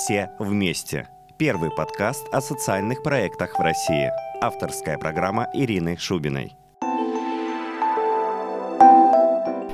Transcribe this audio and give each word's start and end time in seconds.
«Все 0.00 0.30
вместе». 0.38 1.08
Первый 1.36 1.70
подкаст 1.70 2.26
о 2.32 2.40
социальных 2.40 3.02
проектах 3.02 3.58
в 3.58 3.62
России. 3.62 4.10
Авторская 4.40 4.96
программа 4.96 5.50
Ирины 5.52 5.98
Шубиной. 5.98 6.56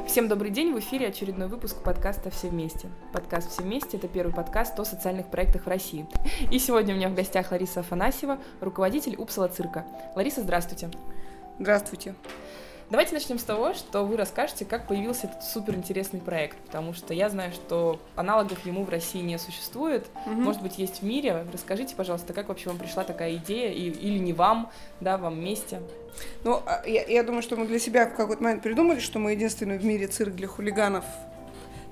Всем 0.08 0.26
добрый 0.26 0.50
день, 0.50 0.74
в 0.74 0.80
эфире 0.80 1.06
очередной 1.06 1.46
выпуск 1.46 1.80
подкаста 1.80 2.30
«Все 2.30 2.48
вместе». 2.48 2.88
Подкаст 3.12 3.52
«Все 3.52 3.62
вместе»— 3.62 3.96
это 3.98 4.08
первый 4.08 4.34
подкаст 4.34 4.76
о 4.80 4.84
социальных 4.84 5.30
проектах 5.30 5.62
в 5.62 5.68
России. 5.68 6.08
И 6.50 6.58
сегодня 6.58 6.94
у 6.94 6.96
меня 6.96 7.08
в 7.08 7.14
гостях 7.14 7.52
Лариса 7.52 7.80
Афанасьева, 7.80 8.38
руководитель 8.60 9.14
Упсала 9.14 9.46
цирка. 9.46 9.86
Лариса, 10.16 10.42
здравствуйте. 10.42 10.90
Здравствуйте. 11.60 12.16
Давайте 12.88 13.14
начнем 13.14 13.40
с 13.40 13.42
того, 13.42 13.74
что 13.74 14.04
вы 14.04 14.16
расскажете, 14.16 14.64
как 14.64 14.86
появился 14.86 15.26
этот 15.26 15.42
суперинтересный 15.42 16.20
проект, 16.20 16.56
потому 16.58 16.92
что 16.92 17.14
я 17.14 17.28
знаю, 17.28 17.52
что 17.52 17.98
аналогов 18.14 18.64
ему 18.64 18.84
в 18.84 18.88
России 18.88 19.20
не 19.20 19.38
существует, 19.38 20.06
угу. 20.24 20.34
может 20.34 20.62
быть, 20.62 20.78
есть 20.78 21.00
в 21.00 21.02
мире. 21.02 21.44
Расскажите, 21.52 21.96
пожалуйста, 21.96 22.32
как 22.32 22.48
вообще 22.48 22.68
вам 22.68 22.78
пришла 22.78 23.02
такая 23.02 23.36
идея, 23.36 23.72
и, 23.72 23.90
или 23.90 24.18
не 24.18 24.32
вам, 24.32 24.70
да, 25.00 25.18
вам 25.18 25.34
вместе? 25.34 25.82
Ну, 26.44 26.62
а, 26.64 26.86
я, 26.86 27.04
я 27.06 27.24
думаю, 27.24 27.42
что 27.42 27.56
мы 27.56 27.66
для 27.66 27.80
себя 27.80 28.06
в 28.06 28.14
какой-то 28.14 28.42
момент 28.42 28.62
придумали, 28.62 29.00
что 29.00 29.18
мы 29.18 29.32
единственный 29.32 29.78
в 29.78 29.84
мире 29.84 30.06
цирк 30.06 30.34
для 30.34 30.46
хулиганов, 30.46 31.04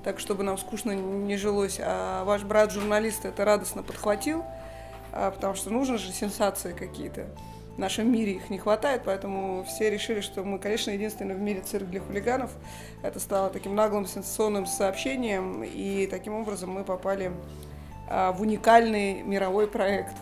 так, 0.05 0.21
чтобы 0.21 0.43
нам 0.43 0.57
скучно 0.57 0.91
не 0.91 1.35
жилось, 1.35 1.77
а 1.81 2.23
ваш 2.23 2.43
брат-журналист 2.43 3.25
это 3.25 3.43
радостно 3.43 3.83
подхватил, 3.83 4.45
а, 5.11 5.31
потому 5.31 5.55
что 5.55 5.71
нужны 5.71 5.97
же 5.97 6.13
сенсации 6.13 6.71
какие-то 6.71 7.27
в 7.75 7.79
нашем 7.79 8.11
мире 8.11 8.33
их 8.33 8.49
не 8.49 8.57
хватает, 8.57 9.01
поэтому 9.03 9.65
все 9.65 9.89
решили, 9.89 10.21
что 10.21 10.43
мы, 10.43 10.59
конечно, 10.59 10.91
единственный 10.91 11.35
в 11.35 11.39
мире 11.39 11.61
цирк 11.61 11.87
для 11.87 11.99
хулиганов. 11.99 12.51
Это 13.03 13.19
стало 13.19 13.49
таким 13.49 13.75
наглым 13.75 14.05
сенсационным 14.05 14.65
сообщением, 14.65 15.63
и 15.63 16.07
таким 16.07 16.35
образом 16.35 16.69
мы 16.71 16.85
попали 16.85 17.31
а, 18.09 18.31
в 18.31 18.41
уникальный 18.41 19.23
мировой 19.23 19.67
проект. 19.67 20.15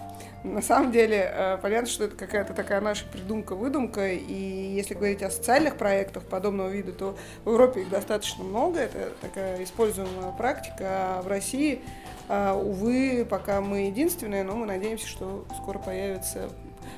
На 0.44 0.62
самом 0.62 0.92
деле, 0.92 1.32
а, 1.32 1.58
понятно, 1.58 1.88
что 1.88 2.06
это 2.06 2.16
какая-то 2.16 2.54
такая 2.54 2.82
наша 2.82 3.06
придумка-выдумка, 3.06 4.14
и 4.14 4.34
если 4.34 4.96
говорить 4.96 5.22
о 5.22 5.30
социальных 5.30 5.78
проектах 5.78 6.24
подобного 6.24 6.70
вида, 6.70 6.92
то 6.92 7.16
в 7.46 7.52
Европе 7.52 7.82
их 7.82 7.90
достаточно 7.90 8.44
много, 8.44 8.80
это 8.80 9.12
такая 9.22 9.64
используемая 9.64 10.32
практика, 10.32 10.86
а 10.88 11.22
в 11.22 11.28
России, 11.28 11.82
увы, 12.30 13.26
пока 13.30 13.62
мы 13.62 13.88
единственные, 13.88 14.44
но 14.44 14.56
мы 14.56 14.66
надеемся, 14.66 15.08
что 15.08 15.46
скоро 15.62 15.80
появится 15.80 16.50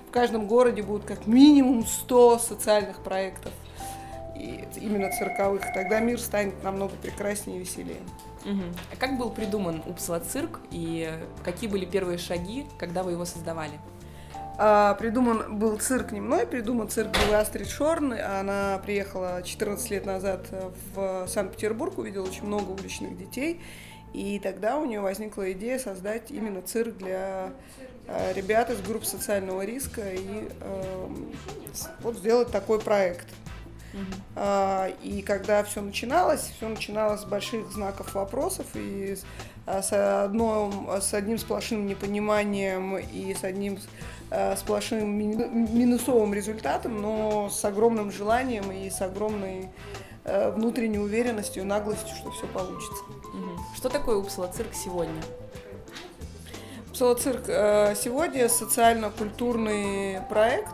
в 0.08 0.12
каждом 0.12 0.48
городе 0.48 0.82
будет 0.82 1.06
как 1.06 1.28
минимум 1.28 1.86
100 1.86 2.40
социальных 2.40 3.04
проектов, 3.04 3.52
и 4.36 4.64
именно 4.78 5.12
цирковых. 5.12 5.62
Тогда 5.74 6.00
мир 6.00 6.20
станет 6.20 6.62
намного 6.64 6.94
прекраснее 7.02 7.58
и 7.58 7.60
веселее. 7.62 8.02
Угу. 8.44 8.64
А 8.92 8.96
как 8.98 9.18
был 9.18 9.32
придуман 9.32 9.82
Упсла 9.86 10.20
цирк 10.20 10.60
и 10.72 11.10
какие 11.44 11.70
были 11.70 11.86
первые 11.86 12.18
шаги, 12.18 12.66
когда 12.78 13.04
вы 13.04 13.12
его 13.14 13.26
создавали? 13.26 13.80
А, 14.58 14.94
придуман 14.96 15.58
был 15.58 15.78
цирк 15.80 16.12
не 16.12 16.22
мной, 16.22 16.46
придуман 16.46 16.88
цирк 16.90 17.12
был 17.12 17.36
Астрид 17.36 17.68
Шорн. 17.68 18.14
Она 18.14 18.80
приехала 18.86 19.42
14 19.44 19.90
лет 19.90 20.06
назад 20.06 20.48
в 20.94 21.28
Санкт-Петербург, 21.28 21.98
увидела 21.98 22.26
очень 22.26 22.46
много 22.46 22.72
уличных 22.72 23.18
детей. 23.18 23.62
И 24.16 24.40
тогда 24.40 24.78
у 24.78 24.86
нее 24.86 25.02
возникла 25.02 25.52
идея 25.52 25.78
создать 25.78 26.32
именно 26.32 26.62
цирк 26.62 26.98
для 26.98 27.52
Э, 28.08 28.34
ребят 28.34 28.70
из 28.70 28.82
групп 28.82 29.04
социального 29.04 29.64
риска 29.66 30.02
и 30.12 30.48
э, 30.62 31.08
вот 32.02 32.18
сделать 32.18 32.52
такой 32.52 32.80
проект. 32.80 33.28
Uh-huh. 33.94 34.94
И 35.04 35.22
когда 35.22 35.64
все 35.64 35.80
начиналось, 35.80 36.42
все 36.58 36.68
начиналось 36.68 37.22
с 37.22 37.24
больших 37.24 37.72
знаков 37.72 38.14
вопросов 38.14 38.66
и 38.74 39.16
с, 39.16 39.24
а, 39.66 39.82
с, 39.82 40.26
одном, 40.26 40.90
с 41.00 41.14
одним 41.14 41.38
сплошным 41.38 41.88
непониманием 41.88 42.98
и 42.98 43.34
с 43.34 43.46
одним 43.46 43.80
э, 44.32 44.58
сплошным 44.58 45.10
минусовым 45.10 46.34
результатом, 46.34 47.02
но 47.02 47.50
с 47.50 47.64
огромным 47.64 48.12
желанием 48.12 48.70
и 48.70 48.90
с 48.90 49.02
огромной 49.02 49.62
э, 49.62 49.68
внутренней 50.26 51.00
уверенностью 51.00 51.64
и 51.64 51.66
наглостью, 51.66 52.16
что 52.16 52.32
все 52.32 52.48
получится. 52.48 53.04
Что 53.76 53.90
такое 53.90 54.18
Упсала 54.18 54.48
цирк 54.48 54.74
сегодня? 54.74 55.22
Псалоцирк 56.96 57.44
э, 57.50 57.94
сегодня 57.94 58.48
социально-культурный 58.48 60.22
проект, 60.30 60.72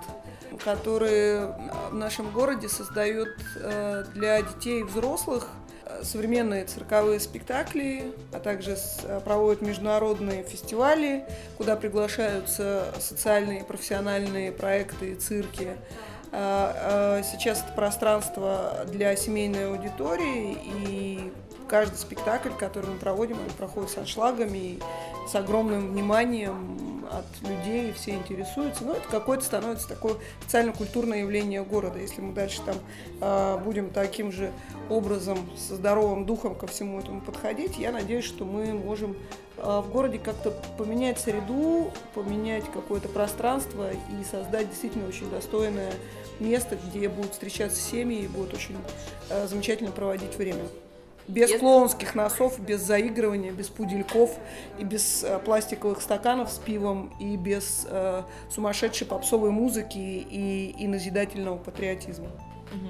который 0.64 1.48
в 1.90 1.96
нашем 1.96 2.30
городе 2.30 2.70
создает 2.70 3.36
э, 3.56 4.04
для 4.14 4.44
детей 4.44 4.82
и 4.82 4.84
взрослых 4.84 5.48
э, 5.84 6.04
современные 6.04 6.66
цирковые 6.66 7.20
спектакли, 7.20 8.14
а 8.32 8.40
также 8.40 8.78
проводит 9.26 9.64
международные 9.64 10.44
фестивали, 10.44 11.26
куда 11.58 11.76
приглашаются 11.76 12.94
социальные 13.00 13.62
и 13.62 13.64
профессиональные 13.64 14.52
проекты 14.52 15.14
и 15.14 15.16
цирки. 15.16 15.70
Сейчас 16.32 17.62
это 17.62 17.74
пространство 17.76 18.86
для 18.88 19.16
семейной 19.18 19.70
аудитории, 19.70 20.58
и 20.64 21.34
каждый 21.68 21.98
спектакль, 21.98 22.52
который 22.58 22.90
мы 22.90 22.98
проводим, 22.98 23.38
он 23.38 23.50
проходит 23.58 23.90
с 23.90 23.98
аншлагами 23.98 24.80
с 25.28 25.36
огромным 25.36 25.92
вниманием 25.92 27.06
от 27.12 27.26
людей, 27.48 27.92
все 27.92 28.12
интересуются. 28.12 28.86
Ну, 28.86 28.94
это 28.94 29.08
какое-то 29.10 29.44
становится 29.44 29.88
такое 29.88 30.16
социально-культурное 30.44 31.20
явление 31.20 31.64
города. 31.64 32.00
Если 32.00 32.22
мы 32.22 32.34
дальше 32.34 32.62
там 32.66 32.76
э, 33.20 33.58
будем 33.64 33.90
таким 33.90 34.32
же 34.32 34.52
образом, 34.90 35.38
со 35.58 35.76
здоровым 35.76 36.26
духом 36.26 36.56
ко 36.56 36.68
всему 36.68 37.00
этому 37.00 37.20
подходить, 37.22 37.78
я 37.78 37.92
надеюсь, 37.92 38.26
что 38.26 38.46
мы 38.46 38.74
можем 38.74 39.18
в 39.58 39.92
городе 39.92 40.18
как-то 40.18 40.52
поменять 40.78 41.20
среду, 41.20 41.92
поменять 42.16 42.64
какое-то 42.74 43.10
пространство 43.10 43.92
и 43.92 44.24
создать 44.24 44.70
действительно 44.70 45.08
очень 45.08 45.30
достойное 45.30 45.92
место, 46.42 46.78
где 46.88 47.08
будут 47.08 47.34
встречаться 47.34 47.82
семьи 47.82 48.24
и 48.24 48.28
будут 48.28 48.54
очень 48.54 48.76
э, 49.30 49.48
замечательно 49.48 49.92
проводить 49.92 50.36
время. 50.36 50.64
Без 51.28 51.50
Если... 51.50 51.60
клоунских 51.60 52.16
носов, 52.16 52.60
без 52.60 52.82
заигрывания, 52.82 53.52
без 53.52 53.70
пудельков 53.70 54.38
и 54.80 54.84
без 54.84 55.24
э, 55.24 55.40
пластиковых 55.40 56.02
стаканов 56.02 56.52
с 56.52 56.58
пивом 56.58 57.14
и 57.20 57.38
без 57.38 57.86
э, 57.90 58.24
сумасшедшей 58.50 59.08
попсовой 59.08 59.52
музыки 59.52 59.98
и, 59.98 60.76
и 60.78 60.88
назидательного 60.88 61.58
патриотизма. 61.58 62.28
Угу. 62.28 62.90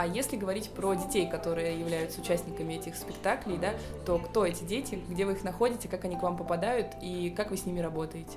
А 0.00 0.06
если 0.06 0.36
говорить 0.36 0.70
про 0.70 0.94
детей, 0.94 1.28
которые 1.28 1.78
являются 1.78 2.22
участниками 2.22 2.72
этих 2.72 2.96
спектаклей, 2.96 3.58
да, 3.58 3.74
то 4.06 4.18
кто 4.18 4.46
эти 4.46 4.64
дети, 4.64 4.98
где 5.10 5.26
вы 5.26 5.32
их 5.32 5.44
находите, 5.44 5.88
как 5.88 6.06
они 6.06 6.16
к 6.16 6.22
вам 6.22 6.38
попадают 6.38 6.86
и 7.02 7.28
как 7.36 7.50
вы 7.50 7.58
с 7.58 7.66
ними 7.66 7.80
работаете? 7.80 8.30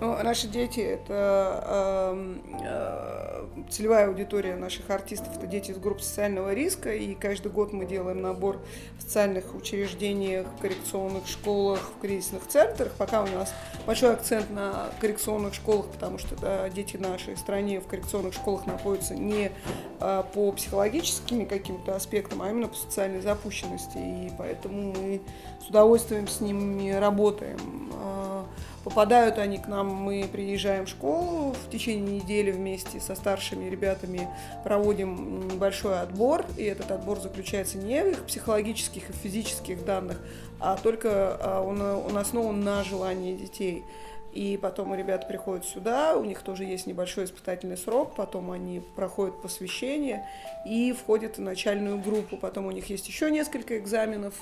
Ну, 0.00 0.16
наши 0.22 0.48
дети 0.48 0.80
это 0.80 2.14
э, 2.14 2.38
э, 2.62 3.68
целевая 3.70 4.08
аудитория 4.08 4.56
наших 4.56 4.88
артистов, 4.88 5.36
это 5.36 5.46
дети 5.46 5.72
из 5.72 5.76
групп 5.76 6.00
социального 6.00 6.54
риска, 6.54 6.94
и 6.94 7.14
каждый 7.14 7.52
год 7.52 7.74
мы 7.74 7.84
делаем 7.84 8.22
набор 8.22 8.62
в 8.98 9.02
социальных 9.02 9.54
учреждениях, 9.54 10.46
коррекционных 10.62 11.26
школах, 11.26 11.80
в 11.94 12.00
кризисных 12.00 12.48
центрах. 12.48 12.92
Пока 12.92 13.22
у 13.22 13.26
нас 13.26 13.52
большой 13.84 14.14
акцент 14.14 14.48
на 14.48 14.88
коррекционных 14.98 15.52
школах, 15.52 15.88
потому 15.88 16.16
что 16.16 16.36
да, 16.36 16.70
дети 16.70 16.96
нашей 16.96 17.36
стране 17.36 17.80
в 17.80 17.86
коррекционных 17.86 18.32
школах 18.32 18.64
находятся 18.64 19.14
не 19.14 19.52
э, 20.00 20.22
по 20.32 20.52
психологии 20.52 21.01
психологическими 21.02 21.44
каким-то 21.44 21.96
аспектом, 21.96 22.42
а 22.42 22.50
именно 22.50 22.68
по 22.68 22.76
социальной 22.76 23.20
запущенности. 23.20 23.98
И 23.98 24.32
поэтому 24.38 24.92
мы 24.92 25.20
с 25.64 25.68
удовольствием 25.68 26.28
с 26.28 26.40
ними 26.40 26.90
работаем. 26.92 27.90
А, 27.94 28.46
попадают 28.84 29.38
они 29.38 29.58
к 29.58 29.66
нам, 29.66 29.88
мы 29.88 30.28
приезжаем 30.30 30.86
в 30.86 30.88
школу, 30.88 31.52
в 31.52 31.70
течение 31.70 32.20
недели 32.20 32.50
вместе 32.50 33.00
со 33.00 33.14
старшими 33.14 33.68
ребятами 33.68 34.28
проводим 34.64 35.48
небольшой 35.48 36.00
отбор, 36.00 36.44
и 36.56 36.64
этот 36.64 36.90
отбор 36.90 37.20
заключается 37.20 37.78
не 37.78 38.02
в 38.02 38.08
их 38.08 38.24
психологических 38.24 39.10
и 39.10 39.12
физических 39.12 39.84
данных, 39.84 40.20
а 40.60 40.76
только 40.76 41.36
а, 41.40 41.62
он, 41.62 41.80
он 41.80 42.16
основан 42.16 42.60
на 42.62 42.84
желании 42.84 43.34
детей. 43.34 43.84
И 44.32 44.58
потом 44.60 44.94
ребята 44.94 45.26
приходят 45.26 45.64
сюда, 45.66 46.16
у 46.16 46.24
них 46.24 46.42
тоже 46.42 46.64
есть 46.64 46.86
небольшой 46.86 47.24
испытательный 47.24 47.76
срок, 47.76 48.14
потом 48.14 48.50
они 48.50 48.80
проходят 48.96 49.42
посвящение 49.42 50.26
и 50.64 50.92
входят 50.92 51.36
в 51.36 51.40
начальную 51.40 51.98
группу. 51.98 52.36
Потом 52.36 52.66
у 52.66 52.70
них 52.70 52.88
есть 52.88 53.06
еще 53.08 53.30
несколько 53.30 53.78
экзаменов, 53.78 54.34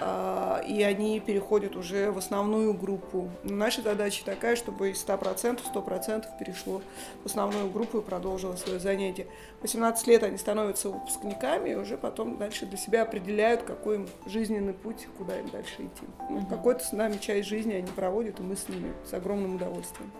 а, 0.00 0.62
и 0.66 0.82
они 0.82 1.20
переходят 1.20 1.76
уже 1.76 2.10
в 2.10 2.18
основную 2.18 2.72
группу. 2.72 3.30
Наша 3.42 3.82
задача 3.82 4.24
такая, 4.24 4.56
чтобы 4.56 4.90
из 4.90 5.04
100%, 5.04 5.60
100% 5.74 6.26
перешло 6.38 6.80
в 7.22 7.26
основную 7.26 7.70
группу 7.70 7.98
и 7.98 8.02
продолжило 8.02 8.56
свое 8.56 8.78
занятие. 8.78 9.26
18 9.60 10.06
лет 10.06 10.22
они 10.22 10.38
становятся 10.38 10.88
выпускниками 10.88 11.70
и 11.70 11.74
уже 11.74 11.98
потом 11.98 12.38
дальше 12.38 12.66
для 12.66 12.78
себя 12.78 13.02
определяют, 13.02 13.62
какой 13.62 13.96
им 13.96 14.08
жизненный 14.26 14.72
путь, 14.72 15.06
куда 15.18 15.38
им 15.38 15.48
дальше 15.50 15.74
идти. 15.78 16.06
Ну, 16.30 16.46
Какой-то 16.46 16.84
с 16.84 16.92
нами 16.92 17.18
часть 17.18 17.48
жизни 17.48 17.74
они 17.74 17.88
проводят, 17.88 18.40
и 18.40 18.42
мы 18.42 18.56
с 18.56 18.68
ними 18.68 18.92
с 19.08 19.12
огромным 19.22 19.56
удовольствием. 19.56 20.10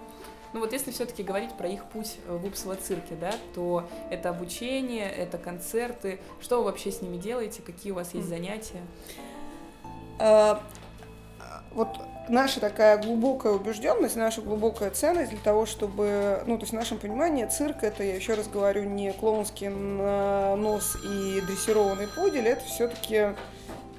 Ну 0.53 0.61
вот 0.61 0.73
если 0.73 0.91
все-таки 0.91 1.23
говорить 1.23 1.53
про 1.55 1.69
их 1.69 1.85
путь 1.87 2.19
в 2.29 2.45
Упсово 2.47 2.77
цирке, 2.77 3.15
да, 3.15 3.33
то 3.55 3.89
это 4.11 4.29
обучение, 4.29 5.11
это 5.11 5.39
концерты. 5.39 6.21
Что 6.41 6.59
вы 6.59 6.65
вообще 6.65 6.93
с 6.93 7.01
ними 7.01 7.17
делаете? 7.17 7.63
Какие 7.63 7.93
у 7.93 7.95
вас 7.97 8.13
есть 8.13 8.29
занятия? 8.29 8.83
Э, 10.19 10.57
вот 11.71 11.89
наша 12.29 12.61
такая 12.61 12.99
глубокая 12.99 13.53
убежденность, 13.55 14.17
наша 14.17 14.43
глубокая 14.43 14.91
ценность 14.91 15.31
для 15.31 15.41
того, 15.41 15.65
чтобы, 15.65 16.43
ну, 16.47 16.57
то 16.57 16.63
есть 16.63 16.73
в 16.73 16.77
нашем 16.77 16.99
понимании 16.99 17.47
цирк 17.47 17.83
это, 17.83 18.03
я 18.03 18.15
еще 18.15 18.35
раз 18.35 18.47
говорю, 18.47 18.85
не 18.85 19.13
клоунский 19.13 19.69
нос 19.69 20.97
и 21.03 21.41
дрессированный 21.41 22.09
пудель, 22.09 22.47
это 22.47 22.65
все-таки 22.65 23.15
э, 23.17 23.35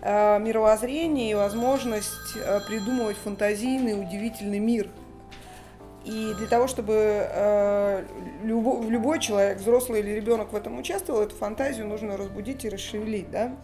мировоззрение 0.04 1.32
и 1.32 1.34
возможность 1.34 2.36
э, 2.36 2.60
придумывать 2.68 3.18
фантазийный, 3.18 4.00
удивительный 4.00 4.60
мир. 4.60 4.90
И 6.04 6.34
для 6.38 6.48
того, 6.48 6.68
чтобы 6.68 6.94
э, 6.96 8.06
любой 8.44 9.20
человек, 9.20 9.60
взрослый 9.60 10.02
или 10.02 10.12
ребенок 10.12 10.52
в 10.52 10.56
этом 10.56 10.78
участвовал, 10.78 11.22
эту 11.22 11.36
фантазию 11.36 11.88
нужно 11.88 12.18
разбудить 12.18 12.66
и 12.66 12.70
расшевелить, 12.70 13.32
да. 13.32 13.56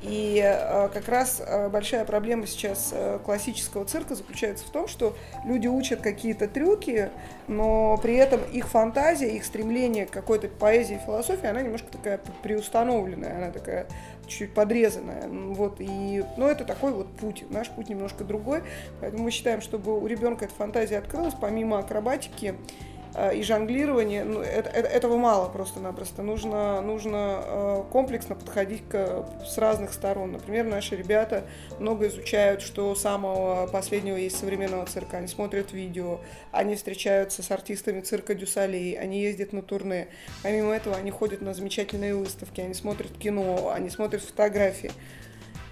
И 0.00 0.40
э, 0.44 0.88
как 0.92 1.08
раз 1.08 1.42
э, 1.44 1.68
большая 1.68 2.04
проблема 2.04 2.46
сейчас 2.46 2.90
э, 2.92 3.18
классического 3.24 3.84
цирка 3.84 4.14
заключается 4.14 4.64
в 4.64 4.70
том, 4.70 4.86
что 4.86 5.16
люди 5.44 5.66
учат 5.66 6.00
какие-то 6.00 6.46
трюки, 6.46 7.10
но 7.48 7.98
при 8.00 8.14
этом 8.14 8.40
их 8.44 8.68
фантазия, 8.68 9.30
их 9.30 9.44
стремление 9.44 10.06
к 10.06 10.10
какой-то 10.10 10.46
поэзии 10.48 10.96
и 10.96 11.04
философии, 11.04 11.48
она 11.48 11.62
немножко 11.62 11.88
такая 11.90 12.20
приустановленная, 12.44 13.36
она 13.38 13.50
такая 13.50 13.88
чуть-чуть 14.28 14.54
подрезанная. 14.54 15.26
Вот, 15.28 15.76
и, 15.80 16.24
ну, 16.36 16.46
это 16.46 16.64
такой 16.64 16.92
вот 16.92 17.08
путь. 17.16 17.44
Наш 17.50 17.68
путь 17.68 17.88
немножко 17.88 18.22
другой. 18.22 18.62
Поэтому 19.00 19.24
мы 19.24 19.30
считаем, 19.32 19.60
чтобы 19.60 19.98
у 19.98 20.06
ребенка 20.06 20.44
эта 20.44 20.54
фантазия 20.54 20.98
открылась, 20.98 21.34
помимо 21.40 21.78
акробатики, 21.78 22.54
и 23.34 23.42
жонглирование, 23.42 24.24
ну, 24.24 24.40
это, 24.40 24.70
этого 24.70 25.16
мало 25.16 25.48
просто-напросто. 25.48 26.22
Нужно, 26.22 26.80
нужно 26.80 27.40
э, 27.42 27.82
комплексно 27.90 28.34
подходить 28.34 28.82
к, 28.88 29.26
с 29.44 29.58
разных 29.58 29.92
сторон. 29.92 30.32
Например, 30.32 30.64
наши 30.64 30.94
ребята 30.94 31.44
много 31.78 32.08
изучают, 32.08 32.62
что 32.62 32.94
самого 32.94 33.66
последнего 33.66 34.16
есть 34.16 34.38
современного 34.38 34.86
цирка. 34.86 35.18
Они 35.18 35.26
смотрят 35.26 35.72
видео, 35.72 36.20
они 36.52 36.76
встречаются 36.76 37.42
с 37.42 37.50
артистами 37.50 38.00
цирка 38.00 38.34
Дюсалей, 38.34 38.98
они 38.98 39.20
ездят 39.20 39.52
на 39.52 39.62
турне. 39.62 40.08
Помимо 40.42 40.72
этого, 40.72 40.96
они 40.96 41.10
ходят 41.10 41.40
на 41.40 41.54
замечательные 41.54 42.14
выставки, 42.14 42.60
они 42.60 42.74
смотрят 42.74 43.16
кино, 43.18 43.72
они 43.74 43.90
смотрят 43.90 44.22
фотографии. 44.22 44.92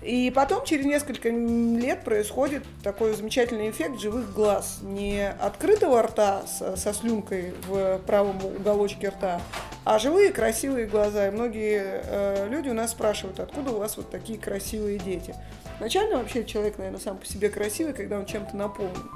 И 0.07 0.31
потом, 0.31 0.65
через 0.65 0.85
несколько 0.85 1.31
лет, 1.31 2.05
происходит 2.05 2.63
такой 2.85 3.13
замечательный 3.15 3.71
эффект 3.71 3.99
живых 3.99 4.33
глаз. 4.33 4.79
Не 4.83 5.29
открытого 5.29 6.01
рта 6.01 6.47
со, 6.47 6.77
со 6.77 6.95
слюнкой 6.95 7.55
в 7.67 7.99
правом 8.07 8.37
уголочке 8.45 9.09
рта, 9.09 9.41
а 9.85 9.99
живые 9.99 10.33
красивые 10.33 10.87
глаза. 10.87 11.27
И 11.27 11.31
многие 11.33 12.03
э, 12.05 12.49
люди 12.49 12.69
у 12.69 12.75
нас 12.75 12.93
спрашивают, 12.93 13.41
откуда 13.41 13.73
у 13.73 13.79
вас 13.79 13.97
вот 13.97 14.09
такие 14.09 14.39
красивые 14.39 15.01
дети. 15.01 15.35
Начально 15.81 16.19
вообще 16.19 16.45
человек, 16.45 16.79
наверное, 16.79 17.01
сам 17.01 17.19
по 17.19 17.27
себе 17.27 17.49
красивый, 17.49 17.93
когда 17.93 18.19
он 18.19 18.27
чем-то 18.27 18.57
наполнен. 18.57 19.11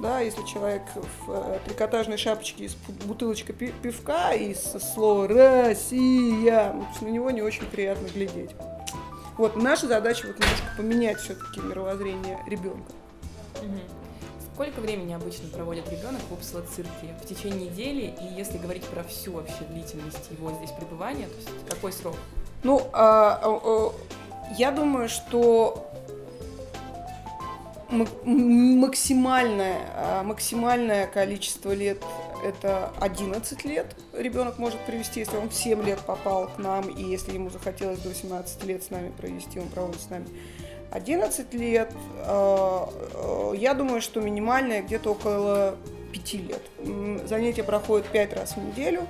Да, 0.00 0.20
если 0.20 0.42
человек 0.44 0.82
в 1.26 1.30
э, 1.30 1.58
трикотажной 1.66 2.16
шапочке 2.16 2.70
с 2.70 2.74
бутылочкой 3.04 3.54
пивка 3.54 4.32
и 4.32 4.54
со 4.54 4.80
слова 4.80 5.28
«Россия», 5.28 6.72
ну, 6.72 6.86
на 7.02 7.08
него 7.08 7.30
не 7.30 7.42
очень 7.42 7.66
приятно 7.66 8.08
глядеть. 8.08 8.52
Вот 9.36 9.56
наша 9.56 9.86
задача 9.86 10.26
вот 10.26 10.38
немножко 10.38 10.66
поменять 10.76 11.20
все-таки 11.20 11.60
мировоззрение 11.60 12.38
ребенка. 12.46 12.92
Сколько 14.54 14.80
времени 14.80 15.12
обычно 15.12 15.50
проводит 15.50 15.90
ребенок 15.90 16.22
в 16.30 16.32
Упсала-цирке? 16.32 17.14
В 17.22 17.26
течение 17.26 17.68
недели? 17.68 18.14
И 18.22 18.34
если 18.34 18.56
говорить 18.56 18.84
про 18.84 19.02
всю 19.04 19.32
вообще 19.32 19.64
длительность 19.68 20.30
его 20.30 20.50
здесь 20.52 20.70
пребывания, 20.70 21.26
то 21.26 21.36
есть 21.36 21.48
какой 21.68 21.92
срок? 21.92 22.16
Ну, 22.62 22.80
а, 22.94 23.38
а, 23.42 23.60
а, 23.62 23.92
я 24.56 24.70
думаю, 24.70 25.10
что 25.10 25.92
максимальное, 27.90 29.80
а, 29.94 30.22
максимальное 30.22 31.06
количество 31.06 31.72
лет 31.72 32.02
это 32.44 32.92
11 33.00 33.64
лет 33.64 33.96
ребенок 34.12 34.58
может 34.58 34.78
провести, 34.80 35.20
если 35.20 35.36
он 35.36 35.48
в 35.48 35.54
7 35.54 35.82
лет 35.84 36.00
попал 36.00 36.48
к 36.48 36.58
нам, 36.58 36.88
и 36.88 37.02
если 37.02 37.34
ему 37.34 37.50
захотелось 37.50 37.98
до 38.00 38.08
18 38.08 38.64
лет 38.64 38.82
с 38.82 38.90
нами 38.90 39.10
провести, 39.10 39.58
он 39.58 39.68
проводит 39.68 40.00
с 40.00 40.10
нами 40.10 40.26
11 40.90 41.54
лет. 41.54 41.92
А, 42.20 42.88
а, 43.14 43.52
я 43.54 43.74
думаю, 43.74 44.00
что 44.00 44.20
минимальное 44.20 44.82
где-то 44.82 45.12
около 45.12 45.76
5 46.12 46.34
лет. 46.34 46.62
Занятия 47.26 47.62
проходят 47.62 48.06
5 48.08 48.32
раз 48.34 48.56
в 48.56 48.58
неделю. 48.58 49.06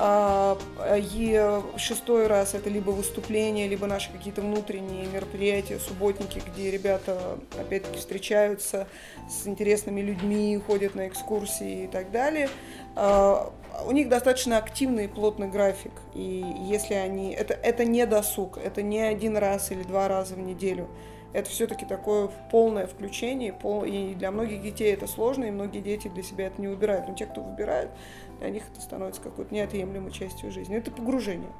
А, 0.00 0.56
и 0.96 1.60
шестой 1.76 2.28
раз 2.28 2.54
это 2.54 2.70
либо 2.70 2.90
выступление, 2.90 3.66
либо 3.66 3.86
наши 3.86 4.12
какие-то 4.12 4.42
внутренние 4.42 5.06
мероприятия, 5.06 5.78
субботники, 5.78 6.40
где 6.52 6.70
ребята 6.70 7.38
опять-таки 7.58 7.98
встречаются 7.98 8.86
с 9.28 9.46
интересными 9.46 10.00
людьми, 10.00 10.60
ходят 10.64 10.94
на 10.94 11.08
экскурсии 11.08 11.84
и 11.84 11.86
так 11.88 12.12
далее. 12.12 12.48
А, 12.94 13.52
у 13.86 13.90
них 13.90 14.08
достаточно 14.08 14.58
активный 14.58 15.06
и 15.06 15.08
плотный 15.08 15.48
график. 15.48 15.92
И 16.14 16.44
если 16.68 16.94
они... 16.94 17.32
Это, 17.32 17.54
это 17.54 17.84
не 17.84 18.06
досуг, 18.06 18.58
это 18.58 18.82
не 18.82 19.00
один 19.00 19.36
раз 19.36 19.72
или 19.72 19.82
два 19.82 20.06
раза 20.08 20.34
в 20.34 20.38
неделю 20.38 20.88
это 21.32 21.50
все-таки 21.50 21.84
такое 21.84 22.28
полное 22.50 22.86
включение, 22.86 23.54
и 23.86 24.14
для 24.14 24.30
многих 24.30 24.62
детей 24.62 24.92
это 24.92 25.06
сложно, 25.06 25.44
и 25.44 25.50
многие 25.50 25.80
дети 25.80 26.08
для 26.08 26.22
себя 26.22 26.46
это 26.46 26.60
не 26.60 26.68
выбирают. 26.68 27.08
Но 27.08 27.14
те, 27.14 27.26
кто 27.26 27.42
выбирают, 27.42 27.90
для 28.38 28.50
них 28.50 28.62
это 28.72 28.80
становится 28.80 29.20
какой-то 29.20 29.54
неотъемлемой 29.54 30.10
частью 30.10 30.50
жизни. 30.50 30.76
Это 30.76 30.90
погружение. 30.90 31.50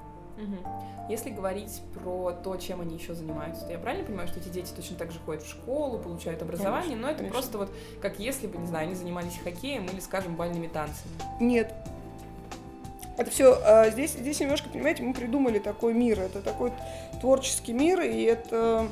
Если 1.09 1.31
говорить 1.31 1.83
про 1.95 2.33
то, 2.33 2.57
чем 2.57 2.83
они 2.83 2.97
еще 2.97 3.15
занимаются, 3.15 3.65
то 3.65 3.73
я 3.73 3.79
правильно 3.79 4.07
понимаю, 4.07 4.29
что 4.29 4.41
эти 4.41 4.49
дети 4.49 4.71
точно 4.77 4.97
так 4.97 5.11
же 5.11 5.19
ходят 5.21 5.43
в 5.43 5.49
школу, 5.49 5.99
получают 5.99 6.43
образование, 6.43 6.91
конечно, 6.91 7.03
но 7.03 7.09
это 7.09 7.19
конечно. 7.19 7.33
просто 7.33 7.59
вот 7.59 7.71
как 8.03 8.19
если 8.19 8.47
бы, 8.47 8.59
не 8.59 8.67
знаю, 8.67 8.87
они 8.87 8.95
занимались 8.95 9.39
хоккеем 9.43 9.87
или, 9.87 10.01
скажем, 10.01 10.37
бальными 10.37 10.67
танцами? 10.69 11.11
Нет. 11.41 11.75
Это 13.17 13.31
все 13.31 13.59
а, 13.65 13.91
здесь, 13.91 14.13
здесь 14.13 14.39
немножко, 14.39 14.69
понимаете, 14.69 15.03
мы 15.03 15.15
придумали 15.15 15.59
такой 15.59 15.95
мир. 15.95 16.21
Это 16.21 16.43
такой 16.43 16.73
творческий 17.21 17.73
мир, 17.73 18.01
и 18.03 18.23
это 18.23 18.87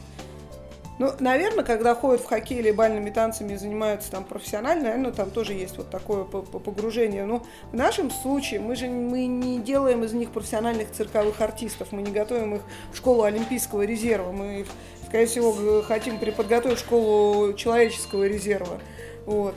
ну, 0.98 1.12
наверное, 1.20 1.62
когда 1.62 1.94
ходят 1.94 2.22
в 2.22 2.26
хоккей 2.26 2.58
или 2.58 2.70
бальными 2.70 3.10
танцами 3.10 3.52
и 3.52 3.56
занимаются 3.56 4.10
там 4.10 4.24
профессионально, 4.24 4.84
наверное, 4.84 5.12
там 5.12 5.30
тоже 5.30 5.52
есть 5.52 5.76
вот 5.76 5.90
такое 5.90 6.24
погружение. 6.24 7.24
Но 7.26 7.44
в 7.70 7.74
нашем 7.74 8.10
случае 8.10 8.60
мы 8.60 8.76
же 8.76 8.88
мы 8.88 9.26
не 9.26 9.58
делаем 9.58 10.04
из 10.04 10.14
них 10.14 10.30
профессиональных 10.30 10.90
цирковых 10.90 11.40
артистов, 11.40 11.88
мы 11.92 12.00
не 12.02 12.12
готовим 12.12 12.54
их 12.56 12.62
в 12.92 12.96
школу 12.96 13.24
Олимпийского 13.24 13.82
резерва, 13.82 14.32
мы, 14.32 14.64
скорее 15.06 15.26
всего, 15.26 15.82
хотим 15.82 16.18
подготовить 16.18 16.78
школу 16.78 17.52
человеческого 17.52 18.26
резерва. 18.26 18.80
Вот. 19.26 19.54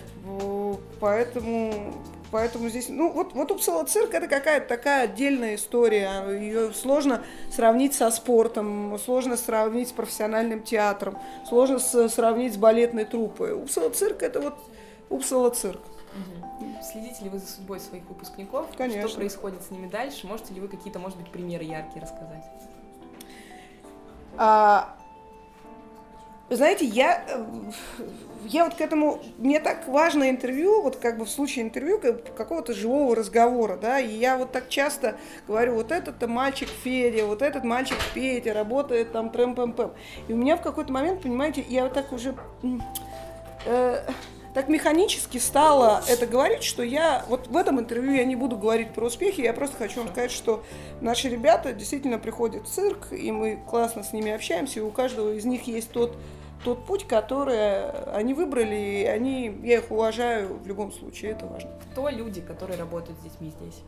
Поэтому 0.99 1.93
Поэтому 2.31 2.69
здесь, 2.69 2.89
ну, 2.89 3.11
вот, 3.11 3.33
вот 3.33 3.51
Упсала 3.51 3.83
цирк 3.85 4.13
это 4.13 4.27
какая-то 4.27 4.67
такая 4.67 5.05
отдельная 5.05 5.55
история. 5.55 6.23
Ее 6.29 6.73
сложно 6.73 7.23
сравнить 7.51 7.93
со 7.93 8.11
спортом, 8.11 8.97
сложно 9.03 9.35
сравнить 9.35 9.89
с 9.89 9.91
профессиональным 9.91 10.61
театром, 10.61 11.17
сложно 11.47 11.79
с, 11.79 12.09
сравнить 12.09 12.53
с 12.53 12.57
балетной 12.57 13.05
труппой. 13.05 13.53
Упсала 13.53 13.89
цирк 13.89 14.21
это 14.21 14.41
вот 14.41 14.55
Упсала 15.09 15.49
цирк. 15.49 15.81
Угу. 15.81 16.83
Следите 16.83 17.23
ли 17.23 17.29
вы 17.29 17.39
за 17.39 17.47
судьбой 17.47 17.79
своих 17.79 18.03
выпускников? 18.07 18.67
Конечно. 18.77 19.07
Что 19.07 19.17
происходит 19.17 19.63
с 19.63 19.71
ними 19.71 19.87
дальше? 19.87 20.27
Можете 20.27 20.53
ли 20.53 20.61
вы 20.61 20.67
какие-то, 20.67 20.99
может 20.99 21.17
быть, 21.17 21.31
примеры 21.31 21.63
яркие 21.63 22.01
рассказать? 22.01 22.43
А, 24.37 24.95
знаете, 26.49 26.85
я, 26.85 27.23
э, 27.27 27.45
я 28.45 28.65
вот 28.65 28.75
к 28.75 28.81
этому, 28.81 29.21
мне 29.37 29.59
так 29.59 29.87
важно 29.87 30.29
интервью, 30.29 30.81
вот 30.81 30.95
как 30.95 31.17
бы 31.17 31.25
в 31.25 31.29
случае 31.29 31.63
интервью 31.65 31.99
какого-то 31.99 32.73
живого 32.73 33.15
разговора, 33.15 33.77
да, 33.77 33.99
и 33.99 34.11
я 34.15 34.37
вот 34.37 34.51
так 34.51 34.69
часто 34.69 35.17
говорю, 35.47 35.75
вот 35.75 35.91
этот-то 35.91 36.27
мальчик 36.27 36.69
Федя, 36.83 37.25
вот 37.25 37.41
этот 37.41 37.63
мальчик 37.63 37.97
Петя, 38.13 38.53
работает 38.53 39.11
там 39.11 39.29
трэм 39.29 39.55
пэм 39.55 39.73
пэм 39.73 39.91
И 40.27 40.33
у 40.33 40.37
меня 40.37 40.57
в 40.57 40.61
какой-то 40.61 40.91
момент, 40.91 41.21
понимаете, 41.21 41.63
я 41.69 41.83
вот 41.83 41.93
так 41.93 42.11
уже... 42.11 42.35
Э, 43.65 44.01
так 44.53 44.67
механически 44.67 45.37
стала 45.37 46.03
это 46.07 46.25
говорить, 46.25 46.63
что 46.63 46.81
я 46.81 47.23
вот 47.29 47.47
в 47.47 47.55
этом 47.55 47.79
интервью 47.79 48.13
я 48.13 48.25
не 48.25 48.35
буду 48.35 48.57
говорить 48.57 48.93
про 48.93 49.05
успехи, 49.05 49.41
я 49.41 49.53
просто 49.53 49.77
хочу 49.77 49.99
вам 49.99 50.09
сказать, 50.09 50.31
что 50.31 50.63
наши 51.01 51.29
ребята 51.29 51.71
действительно 51.71 52.17
приходят 52.17 52.63
в 52.63 52.73
цирк, 52.73 53.11
и 53.11 53.31
мы 53.31 53.59
классно 53.69 54.03
с 54.03 54.11
ними 54.11 54.31
общаемся, 54.31 54.79
и 54.79 54.81
у 54.81 54.89
каждого 54.89 55.33
из 55.33 55.45
них 55.45 55.67
есть 55.67 55.91
тот 55.91 56.17
тот 56.63 56.85
путь, 56.85 57.07
который 57.07 57.89
они 58.13 58.33
выбрали, 58.33 58.75
и 58.75 59.05
они, 59.05 59.59
я 59.63 59.77
их 59.77 59.91
уважаю 59.91 60.57
в 60.57 60.67
любом 60.67 60.91
случае, 60.91 61.31
это 61.31 61.45
важно. 61.45 61.69
Кто 61.91 62.09
люди, 62.09 62.41
которые 62.41 62.77
работают 62.77 63.17
с 63.19 63.23
детьми 63.23 63.51
здесь? 63.59 63.81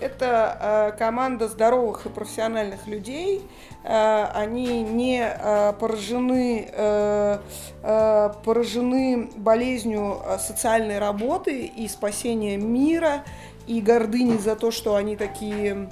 Это 0.00 0.92
э, 0.94 0.98
команда 0.98 1.48
здоровых 1.48 2.06
и 2.06 2.08
профессиональных 2.08 2.86
людей. 2.86 3.42
Э, 3.84 4.26
они 4.34 4.82
не 4.82 5.22
э, 5.22 5.72
поражены, 5.78 6.68
э, 6.70 7.38
э, 7.82 8.30
поражены 8.44 9.30
болезнью 9.36 10.20
социальной 10.38 10.98
работы 10.98 11.66
и 11.66 11.88
спасения 11.88 12.56
мира, 12.56 13.24
и 13.66 13.80
гордыней 13.80 14.38
за 14.38 14.56
то, 14.56 14.70
что 14.70 14.96
они 14.96 15.16
такие 15.16 15.88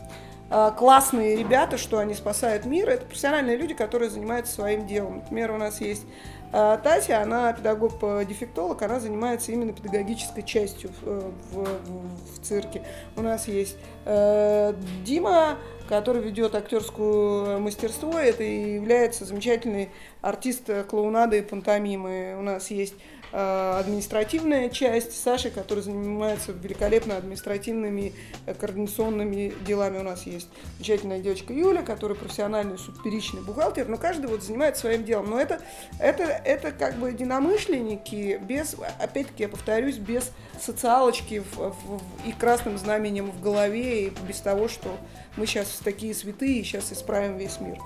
классные 0.77 1.37
ребята, 1.37 1.79
что 1.79 1.99
они 1.99 2.15
спасают 2.15 2.65
мир, 2.65 2.89
это 2.89 3.07
профессиональные 3.07 3.57
люди, 3.57 3.75
которые 3.75 4.11
занимаются 4.11 4.53
своим 4.53 4.87
делом. 4.87 5.19
Например, 5.19 5.53
у 5.53 5.57
нас 5.57 5.81
есть 5.81 6.05
э, 6.53 6.79
Татья, 6.83 7.23
она 7.23 7.53
педагог-дефектолог, 7.53 8.83
она 8.83 8.99
занимается 8.99 9.53
именно 9.53 9.73
педагогической 9.73 10.43
частью 10.43 10.91
в, 11.03 11.33
в, 11.53 11.63
в 11.63 12.43
цирке. 12.43 12.83
У 13.15 13.23
нас 13.23 13.47
есть 13.47 13.77
э, 14.07 14.75
Дима, 15.05 15.57
который 15.89 16.21
ведет 16.21 16.57
актерское 16.57 17.59
мастерство, 17.59 18.19
это 18.19 18.43
и 18.43 18.75
является 18.75 19.25
замечательный 19.25 19.91
артист 20.21 20.69
клоунады 20.89 21.39
и 21.39 21.43
пантомимы. 21.43 22.35
У 22.37 22.43
нас 22.43 22.71
есть 22.73 22.95
Э, 22.95 23.20
административная 23.33 24.71
часть 24.71 25.21
Саши, 25.23 25.51
который 25.51 25.83
занимается 25.85 26.53
великолепно 26.53 27.17
административными 27.17 28.13
э, 28.47 28.55
координационными 28.55 29.55
делами. 29.65 29.99
У 29.99 30.03
нас 30.03 30.27
есть 30.27 30.49
замечательная 30.79 31.21
девочка 31.21 31.53
Юля, 31.53 31.83
которая 31.83 32.19
профессиональный 32.19 32.79
суперичный 32.79 33.43
бухгалтер, 33.43 33.89
но 33.89 33.97
каждый 33.97 34.27
вот 34.27 34.43
занимается 34.43 34.83
своим 34.83 35.05
делом. 35.05 35.31
Но 35.31 35.41
это, 35.41 35.61
это, 35.99 36.25
это 36.25 36.73
как 36.73 36.97
бы 36.97 37.11
единомышленники 37.11 38.41
без, 38.43 38.75
опять-таки, 38.99 39.45
я 39.45 39.49
повторюсь, 39.49 39.99
без 39.99 40.33
социалочки 40.61 41.43
в, 41.53 41.57
в, 41.57 42.03
и 42.27 42.33
красным 42.33 42.79
знаменем 42.79 43.31
в 43.31 43.41
голове, 43.41 44.07
и 44.07 44.13
без 44.27 44.41
того, 44.41 44.69
что 44.69 44.97
мы 45.37 45.47
сейчас 45.47 45.81
такие 45.85 46.15
святые, 46.15 46.61
и 46.61 46.65
сейчас 46.65 46.93
исправим 46.93 47.39
весь 47.39 47.61
мир. 47.61 47.79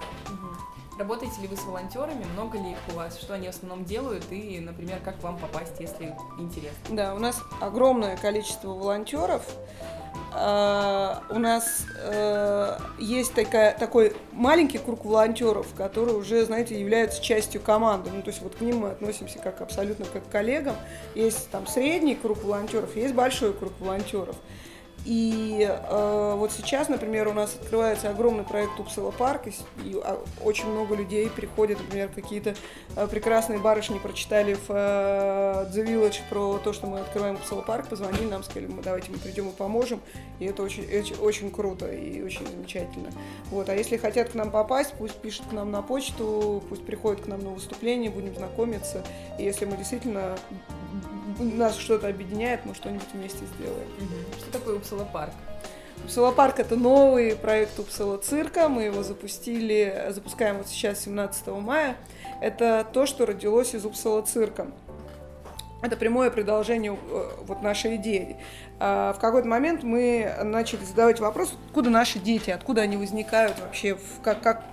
Работаете 0.98 1.40
ли 1.40 1.48
вы 1.48 1.56
с 1.56 1.64
волонтерами? 1.64 2.24
Много 2.34 2.58
ли 2.58 2.70
их 2.72 2.78
у 2.92 2.96
вас? 2.96 3.18
Что 3.18 3.34
они 3.34 3.48
в 3.48 3.50
основном 3.50 3.84
делают? 3.84 4.24
И, 4.30 4.60
например, 4.60 5.00
как 5.04 5.20
вам 5.22 5.38
попасть, 5.38 5.74
если 5.80 6.14
интересно? 6.38 6.78
Да, 6.90 7.14
у 7.14 7.18
нас 7.18 7.42
огромное 7.60 8.16
количество 8.16 8.68
волонтеров. 8.68 9.42
Uh, 10.32 11.16
у 11.30 11.38
нас 11.38 11.84
uh, 12.08 12.80
есть 12.98 13.34
такая, 13.34 13.76
такой 13.76 14.16
маленький 14.32 14.78
круг 14.78 15.04
волонтеров, 15.04 15.66
которые 15.76 16.16
уже, 16.16 16.44
знаете, 16.44 16.78
являются 16.78 17.22
частью 17.22 17.60
команды. 17.60 18.10
Ну, 18.12 18.20
то 18.22 18.30
есть 18.30 18.42
вот 18.42 18.56
к 18.56 18.60
ним 18.60 18.78
мы 18.78 18.90
относимся 18.90 19.38
как 19.38 19.60
абсолютно 19.60 20.04
как 20.06 20.26
к 20.26 20.30
коллегам. 20.30 20.74
Есть 21.14 21.50
там 21.50 21.68
средний 21.68 22.16
круг 22.16 22.42
волонтеров, 22.42 22.96
есть 22.96 23.14
большой 23.14 23.52
круг 23.52 23.72
волонтеров. 23.78 24.36
И 25.04 25.68
э, 25.68 26.34
вот 26.36 26.50
сейчас, 26.52 26.88
например, 26.88 27.28
у 27.28 27.34
нас 27.34 27.54
открывается 27.54 28.08
огромный 28.08 28.44
проект 28.44 28.80
Упсала 28.80 29.10
парк, 29.10 29.42
и, 29.46 29.50
и 29.86 30.00
а, 30.02 30.18
очень 30.42 30.66
много 30.66 30.94
людей 30.94 31.28
приходят, 31.28 31.78
например, 31.78 32.08
какие-то 32.08 32.54
э, 32.96 33.06
прекрасные 33.06 33.58
барышни 33.58 33.98
прочитали 33.98 34.54
в 34.54 34.70
э, 34.70 35.70
The 35.70 35.86
Village 35.86 36.20
про 36.30 36.58
то, 36.58 36.72
что 36.72 36.86
мы 36.86 37.00
открываем 37.00 37.34
Упсала 37.34 37.60
парк, 37.60 37.88
позвонили 37.88 38.24
нам, 38.24 38.42
сказали, 38.42 38.66
мы 38.66 38.82
давайте 38.82 39.10
мы 39.10 39.18
придем 39.18 39.50
и 39.50 39.52
поможем, 39.52 40.00
и 40.38 40.46
это 40.46 40.62
очень, 40.62 40.84
очень, 40.84 41.16
очень 41.16 41.50
круто 41.50 41.86
и 41.92 42.22
очень 42.22 42.46
замечательно. 42.46 43.10
Вот, 43.50 43.68
а 43.68 43.74
если 43.74 43.98
хотят 43.98 44.30
к 44.30 44.34
нам 44.34 44.50
попасть, 44.50 44.94
пусть 44.96 45.16
пишут 45.16 45.44
к 45.50 45.52
нам 45.52 45.70
на 45.70 45.82
почту, 45.82 46.62
пусть 46.70 46.84
приходят 46.86 47.20
к 47.20 47.26
нам 47.26 47.44
на 47.44 47.50
выступление, 47.50 48.10
будем 48.10 48.34
знакомиться, 48.34 49.04
и 49.38 49.42
если 49.42 49.66
мы 49.66 49.76
действительно 49.76 50.38
нас 51.38 51.76
что-то 51.76 52.08
объединяет, 52.08 52.64
мы 52.64 52.74
что-нибудь 52.74 53.06
вместе 53.12 53.44
сделаем. 53.56 53.88
Угу. 53.98 54.38
Что 54.40 54.52
такое 54.52 54.76
Упсала 54.76 55.04
парк? 55.04 55.32
Упсала 56.04 56.32
парк 56.32 56.58
это 56.58 56.76
новый 56.76 57.36
проект 57.36 57.78
Упсала 57.78 58.18
цирка. 58.18 58.68
Мы 58.68 58.84
его 58.84 59.02
запустили, 59.02 60.06
запускаем 60.10 60.58
вот 60.58 60.68
сейчас 60.68 61.04
17 61.04 61.46
мая. 61.48 61.96
Это 62.40 62.86
то, 62.92 63.06
что 63.06 63.26
родилось 63.26 63.74
из 63.74 63.84
Упсала 63.86 64.22
цирка. 64.22 64.66
Это 65.82 65.96
прямое 65.96 66.30
продолжение 66.30 66.94
э, 66.94 67.30
вот 67.42 67.62
нашей 67.62 67.96
идеи. 67.96 68.38
А, 68.80 69.12
в 69.12 69.18
какой-то 69.18 69.46
момент 69.46 69.82
мы 69.82 70.34
начали 70.42 70.82
задавать 70.82 71.20
вопрос, 71.20 71.54
откуда 71.66 71.90
наши 71.90 72.18
дети, 72.18 72.50
откуда 72.50 72.80
они 72.80 72.96
возникают 72.96 73.58
вообще, 73.60 73.98
как, 74.22 74.40
как 74.40 74.64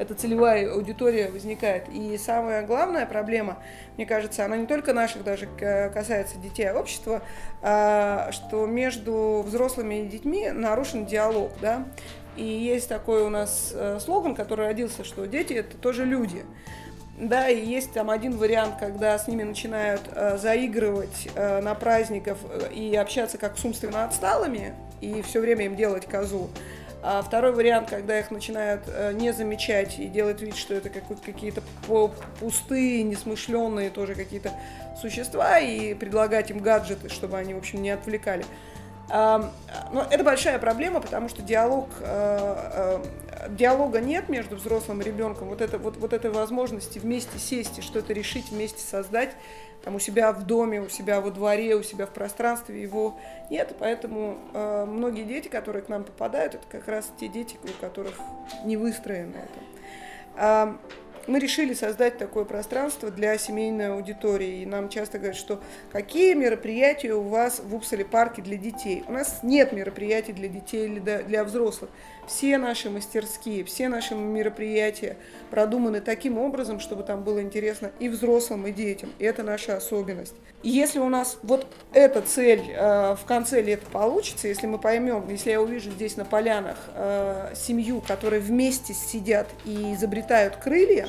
эта 0.00 0.14
целевая 0.14 0.72
аудитория 0.72 1.28
возникает. 1.28 1.88
И 1.90 2.16
самая 2.16 2.66
главная 2.66 3.04
проблема, 3.04 3.58
мне 3.96 4.06
кажется, 4.06 4.44
она 4.46 4.56
не 4.56 4.66
только 4.66 4.94
наших 4.94 5.22
даже 5.22 5.46
касается 5.92 6.38
детей, 6.38 6.70
а 6.70 6.74
общества, 6.74 7.22
а, 7.60 8.30
что 8.32 8.66
между 8.66 9.44
взрослыми 9.46 10.02
и 10.02 10.06
детьми 10.06 10.50
нарушен 10.50 11.04
диалог, 11.04 11.52
да, 11.60 11.84
и 12.36 12.44
есть 12.44 12.88
такой 12.88 13.22
у 13.22 13.28
нас 13.28 13.72
э, 13.74 13.98
слоган, 14.00 14.34
который 14.34 14.66
родился, 14.66 15.04
что 15.04 15.26
дети 15.26 15.52
это 15.52 15.76
тоже 15.76 16.06
люди. 16.06 16.44
Да, 17.18 17.50
и 17.50 17.62
есть 17.62 17.92
там 17.92 18.08
один 18.08 18.38
вариант, 18.38 18.76
когда 18.80 19.18
с 19.18 19.28
ними 19.28 19.42
начинают 19.42 20.00
э, 20.14 20.38
заигрывать 20.38 21.28
э, 21.34 21.60
на 21.60 21.74
праздниках 21.74 22.38
э, 22.48 22.72
и 22.72 22.96
общаться 22.96 23.36
как 23.36 23.58
с 23.58 23.64
умственно 23.64 24.04
отсталыми, 24.04 24.72
и 25.02 25.20
все 25.20 25.40
время 25.40 25.66
им 25.66 25.76
делать 25.76 26.06
козу. 26.06 26.48
А 27.02 27.22
второй 27.22 27.52
вариант, 27.52 27.88
когда 27.88 28.18
их 28.18 28.30
начинают 28.30 28.82
э, 28.86 29.12
не 29.14 29.32
замечать 29.32 29.98
и 29.98 30.06
делать 30.06 30.42
вид, 30.42 30.54
что 30.54 30.74
это 30.74 30.90
какие-то 30.90 31.62
пустые, 32.38 33.02
несмышленные 33.04 33.88
тоже 33.88 34.14
какие-то 34.14 34.52
существа, 35.00 35.58
и 35.58 35.94
предлагать 35.94 36.50
им 36.50 36.58
гаджеты, 36.58 37.08
чтобы 37.08 37.38
они, 37.38 37.54
в 37.54 37.58
общем, 37.58 37.80
не 37.80 37.90
отвлекали. 37.90 38.44
Но 39.10 40.06
это 40.08 40.22
большая 40.22 40.58
проблема, 40.58 41.00
потому 41.00 41.28
что 41.28 41.42
диалог, 41.42 41.88
э, 42.00 43.00
э, 43.40 43.48
диалога 43.50 44.00
нет 44.00 44.28
между 44.28 44.56
взрослым 44.56 45.00
и 45.00 45.04
ребенком. 45.04 45.48
Вот, 45.48 45.60
это, 45.60 45.78
вот, 45.78 45.96
вот 45.96 46.12
этой 46.12 46.30
возможности 46.30 46.98
вместе 46.98 47.38
сесть 47.38 47.78
и 47.78 47.82
что-то 47.82 48.12
решить, 48.12 48.50
вместе 48.50 48.80
создать, 48.80 49.30
там, 49.82 49.96
у 49.96 49.98
себя 49.98 50.32
в 50.32 50.44
доме, 50.44 50.80
у 50.80 50.88
себя 50.88 51.20
во 51.20 51.30
дворе, 51.30 51.74
у 51.74 51.82
себя 51.82 52.06
в 52.06 52.10
пространстве 52.10 52.80
его 52.80 53.18
нет. 53.48 53.74
Поэтому 53.78 54.38
э, 54.54 54.84
многие 54.86 55.24
дети, 55.24 55.48
которые 55.48 55.82
к 55.82 55.88
нам 55.88 56.04
попадают, 56.04 56.54
это 56.54 56.64
как 56.70 56.86
раз 56.86 57.10
те 57.18 57.28
дети, 57.28 57.58
у 57.64 57.80
которых 57.80 58.14
не 58.64 58.76
выстроено 58.76 59.36
это 59.36 60.78
мы 61.30 61.38
решили 61.38 61.74
создать 61.74 62.18
такое 62.18 62.44
пространство 62.44 63.10
для 63.10 63.38
семейной 63.38 63.92
аудитории. 63.92 64.62
И 64.62 64.66
нам 64.66 64.88
часто 64.88 65.18
говорят, 65.18 65.36
что 65.36 65.62
какие 65.92 66.34
мероприятия 66.34 67.14
у 67.14 67.22
вас 67.22 67.60
в 67.60 67.72
Упсале 67.72 68.04
парке 68.04 68.42
для 68.42 68.56
детей? 68.56 69.04
У 69.06 69.12
нас 69.12 69.40
нет 69.44 69.72
мероприятий 69.72 70.32
для 70.32 70.48
детей 70.48 70.86
или 70.86 70.98
для 70.98 71.44
взрослых. 71.44 71.90
Все 72.30 72.58
наши 72.58 72.90
мастерские, 72.90 73.64
все 73.64 73.88
наши 73.88 74.14
мероприятия 74.14 75.16
продуманы 75.50 76.00
таким 76.00 76.38
образом, 76.38 76.78
чтобы 76.78 77.02
там 77.02 77.24
было 77.24 77.42
интересно 77.42 77.90
и 77.98 78.08
взрослым, 78.08 78.68
и 78.68 78.72
детям. 78.72 79.10
И 79.18 79.24
это 79.24 79.42
наша 79.42 79.76
особенность. 79.76 80.36
Если 80.62 81.00
у 81.00 81.08
нас 81.08 81.38
вот 81.42 81.66
эта 81.92 82.22
цель 82.22 82.62
э, 82.68 83.16
в 83.16 83.24
конце 83.26 83.60
лета 83.60 83.84
получится, 83.90 84.46
если 84.46 84.68
мы 84.68 84.78
поймем, 84.78 85.28
если 85.28 85.50
я 85.50 85.60
увижу 85.60 85.90
здесь 85.90 86.16
на 86.16 86.24
полянах 86.24 86.76
э, 86.94 87.52
семью, 87.56 88.00
которые 88.00 88.40
вместе 88.40 88.94
сидят 88.94 89.48
и 89.64 89.92
изобретают 89.94 90.54
крылья, 90.54 91.08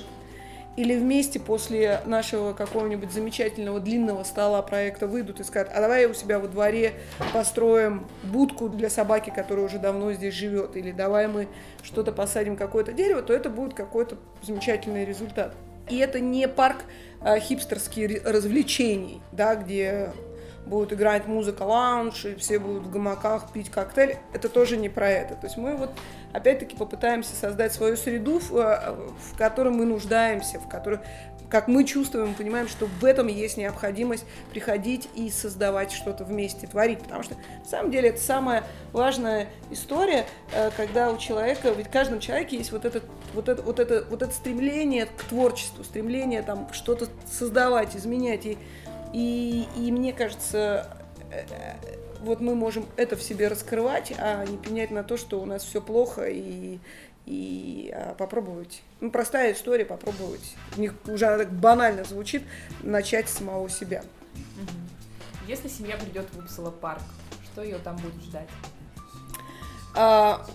или 0.78 0.96
вместе 0.96 1.40
после 1.40 2.02
нашего 2.06 2.54
какого-нибудь 2.54 3.12
замечательного 3.12 3.80
длинного 3.80 4.24
стола 4.24 4.62
проекта 4.62 5.06
выйдут 5.06 5.40
и 5.40 5.44
скажут, 5.44 5.72
а 5.76 5.82
давай 5.82 6.06
у 6.06 6.14
себя 6.14 6.40
во 6.40 6.48
дворе 6.48 6.94
построим 7.34 8.08
будку 8.24 8.70
для 8.70 8.90
собаки, 8.90 9.32
которая 9.36 9.66
уже 9.66 9.80
давно 9.80 10.14
здесь 10.14 10.34
живет, 10.34 10.78
или 10.78 10.92
давай 10.92 11.28
мы 11.28 11.48
что-то 11.84 12.12
посадим, 12.12 12.56
какое-то 12.56 12.94
дерево, 12.94 13.22
то 13.22 13.34
это 13.34 13.50
будет 13.50 13.74
какой-то 13.74 14.18
замечательный 14.42 15.04
результат. 15.04 15.54
И 15.90 15.98
это 15.98 16.20
не 16.20 16.48
парк 16.48 16.84
а, 17.20 17.38
хипстерских 17.40 18.24
развлечений, 18.24 19.22
да, 19.32 19.56
где 19.56 20.12
будет 20.66 20.94
играть 20.94 21.28
музыка 21.28 21.64
лаунж, 21.64 22.26
и 22.26 22.36
все 22.36 22.60
будут 22.60 22.84
в 22.84 22.92
гамаках 22.92 23.52
пить 23.52 23.70
коктейль. 23.70 24.18
Это 24.34 24.50
тоже 24.50 24.78
не 24.78 24.90
про 24.90 25.10
это. 25.10 25.36
То 25.36 25.48
есть 25.48 25.58
мы 25.58 25.76
вот 25.76 25.92
опять-таки 26.34 26.76
попытаемся 26.76 27.36
создать 27.36 27.74
свою 27.74 27.98
среду, 27.98 28.40
в, 28.40 28.56
э, 28.56 28.96
в 29.32 29.38
которой 29.38 29.74
мы 29.74 29.86
нуждаемся, 29.86 30.60
в 30.60 30.68
которой, 30.68 31.00
как 31.50 31.68
мы 31.68 31.84
чувствуем, 31.84 32.34
понимаем, 32.34 32.68
что 32.68 32.86
в 32.86 33.04
этом 33.04 33.28
есть 33.28 33.58
необходимость 33.58 34.26
приходить 34.52 35.10
и 35.16 35.30
создавать 35.30 35.92
что-то 35.92 36.24
вместе, 36.24 36.68
творить. 36.68 37.00
Потому 37.00 37.24
что 37.24 37.36
на 37.36 37.70
самом 37.70 37.92
деле 37.92 38.10
это 38.10 38.22
самая 38.22 38.64
важная 38.94 39.50
история, 39.70 40.26
э, 40.54 40.70
когда 40.78 41.12
у 41.12 41.18
человека, 41.18 41.72
ведь 41.72 41.88
в 41.88 41.92
каждом 41.92 42.20
человеке 42.20 42.58
есть 42.58 42.72
вот 42.72 42.86
это, 42.86 43.02
вот 43.34 43.50
это, 43.50 43.62
вот 43.62 43.80
это, 43.80 44.06
вот 44.10 44.22
это 44.22 44.32
стремление 44.32 45.08
к 45.08 45.24
творчеству, 45.24 45.84
стремление 45.84 46.42
там 46.42 46.72
что-то 46.72 47.08
создавать, 47.30 47.96
изменять. 47.96 48.46
И, 48.46 48.58
и, 49.14 49.68
и 49.76 49.92
мне 49.92 50.14
кажется, 50.14 50.98
э, 51.32 51.76
вот 52.22 52.40
мы 52.40 52.56
можем 52.56 52.86
это 52.98 53.16
в 53.16 53.22
себе 53.22 53.48
раскрывать, 53.48 54.14
а 54.18 54.46
не 54.46 54.58
пенять 54.58 54.92
на 54.92 55.04
то, 55.04 55.18
что 55.18 55.42
у 55.42 55.46
нас 55.46 55.64
все 55.64 55.82
плохо, 55.82 56.26
и, 56.28 56.80
и 57.26 57.92
а, 57.94 58.14
попробовать. 58.16 58.84
Ну, 59.00 59.12
простая 59.12 59.54
история, 59.54 59.86
попробовать. 59.86 60.56
У 60.78 60.82
них 60.82 60.94
уже 61.08 61.26
так 61.26 61.52
банально 61.52 62.04
звучит, 62.04 62.44
начать 62.84 63.30
с 63.30 63.34
самого 63.34 63.70
себя. 63.70 64.04
Если 65.48 65.68
семья 65.68 65.98
придет 65.98 66.28
в 66.34 66.40
Упсала 66.40 66.72
парк, 66.72 67.02
что 67.52 67.64
ее 67.64 67.78
там 67.80 67.98
будет 67.98 68.22
ждать? 68.22 68.48
А, 69.94 70.46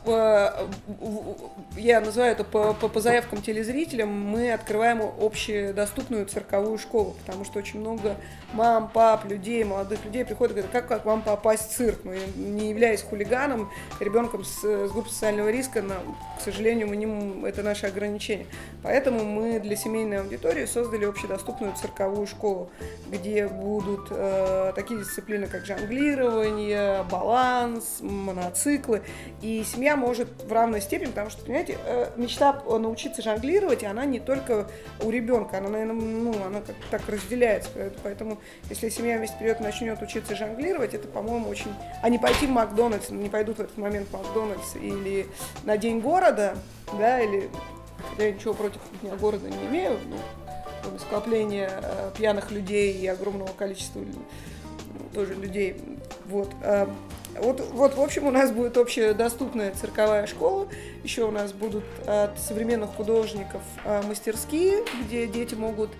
я 1.76 2.00
называю 2.00 2.32
это 2.32 2.44
по, 2.44 2.72
по, 2.72 2.88
по 2.88 3.00
заявкам 3.00 3.42
телезрителям, 3.42 4.10
мы 4.10 4.52
открываем 4.52 5.02
общедоступную 5.02 6.26
цирковую 6.26 6.78
школу, 6.78 7.16
потому 7.24 7.44
что 7.44 7.58
очень 7.58 7.80
много 7.80 8.16
мам, 8.54 8.88
пап, 8.88 9.26
людей, 9.26 9.62
молодых 9.64 10.04
людей 10.04 10.24
приходят 10.24 10.52
и 10.52 10.54
говорят, 10.60 10.72
как, 10.72 10.88
как 10.88 11.04
вам 11.04 11.22
попасть 11.22 11.70
в 11.70 11.76
цирк? 11.76 12.00
Мы, 12.04 12.18
не 12.36 12.70
являясь 12.70 13.02
хулиганом, 13.02 13.70
ребенком 14.00 14.44
с, 14.44 14.62
с 14.62 14.90
группой 14.90 15.10
социального 15.10 15.50
риска, 15.50 15.82
но, 15.82 15.94
к 16.38 16.42
сожалению, 16.42 16.88
мы 16.88 16.96
не, 16.96 17.46
это 17.46 17.62
наше 17.62 17.86
ограничение. 17.86 18.46
Поэтому 18.82 19.24
мы 19.24 19.60
для 19.60 19.76
семейной 19.76 20.20
аудитории 20.20 20.64
создали 20.64 21.04
общедоступную 21.04 21.74
цирковую 21.74 22.26
школу, 22.26 22.70
где 23.08 23.48
будут 23.48 24.08
э, 24.10 24.72
такие 24.74 25.00
дисциплины, 25.00 25.46
как 25.46 25.66
жонглирование, 25.66 27.04
баланс, 27.10 27.98
моноциклы, 28.00 29.02
и 29.42 29.64
семья 29.64 29.96
может 29.96 30.28
в 30.42 30.52
равной 30.52 30.80
степени, 30.80 31.08
потому 31.08 31.30
что, 31.30 31.44
понимаете, 31.44 31.78
э, 31.84 32.10
мечта 32.16 32.62
научиться 32.66 33.22
жонглировать, 33.22 33.84
она 33.84 34.04
не 34.04 34.20
только 34.20 34.68
у 35.02 35.10
ребенка, 35.10 35.58
она, 35.58 35.68
наверное, 35.68 35.94
ну, 35.94 36.34
она 36.44 36.60
как 36.60 36.76
так 36.90 37.08
разделяется. 37.08 37.70
Поэтому, 38.02 38.38
если 38.68 38.88
семья 38.88 39.18
вместе 39.18 39.36
и 39.40 39.62
начнет 39.62 40.00
учиться 40.02 40.34
жонглировать, 40.34 40.94
это, 40.94 41.08
по-моему, 41.08 41.48
очень... 41.48 41.72
А 42.02 42.08
не 42.08 42.18
пойти 42.18 42.46
в 42.46 42.50
Макдональдс, 42.50 43.10
не 43.10 43.28
пойдут 43.28 43.58
в 43.58 43.60
этот 43.60 43.76
момент 43.76 44.08
в 44.08 44.12
Макдональдс 44.12 44.76
или 44.76 45.26
на 45.64 45.76
День 45.76 46.00
города, 46.00 46.56
да, 46.98 47.20
или... 47.20 47.50
Я 48.18 48.30
ничего 48.30 48.54
против 48.54 48.80
Дня 49.02 49.16
города 49.16 49.48
не 49.48 49.66
имею, 49.66 49.98
ну, 50.06 50.98
скопление 50.98 51.70
э, 51.72 52.10
пьяных 52.16 52.50
людей 52.50 52.92
и 52.92 53.06
огромного 53.06 53.52
количества 53.52 54.02
тоже 55.14 55.34
людей. 55.34 55.76
Вот. 56.26 56.50
Вот, 57.40 57.60
вот, 57.72 57.96
в 57.96 58.00
общем, 58.00 58.26
у 58.26 58.30
нас 58.30 58.50
будет 58.50 58.76
общедоступная 58.76 59.72
цирковая 59.72 60.26
школа. 60.26 60.68
Еще 61.02 61.24
у 61.24 61.30
нас 61.30 61.52
будут 61.52 61.84
от 62.06 62.38
современных 62.38 62.90
художников 62.90 63.62
а, 63.84 64.02
мастерские, 64.02 64.84
где 65.04 65.26
дети 65.26 65.54
могут 65.54 65.90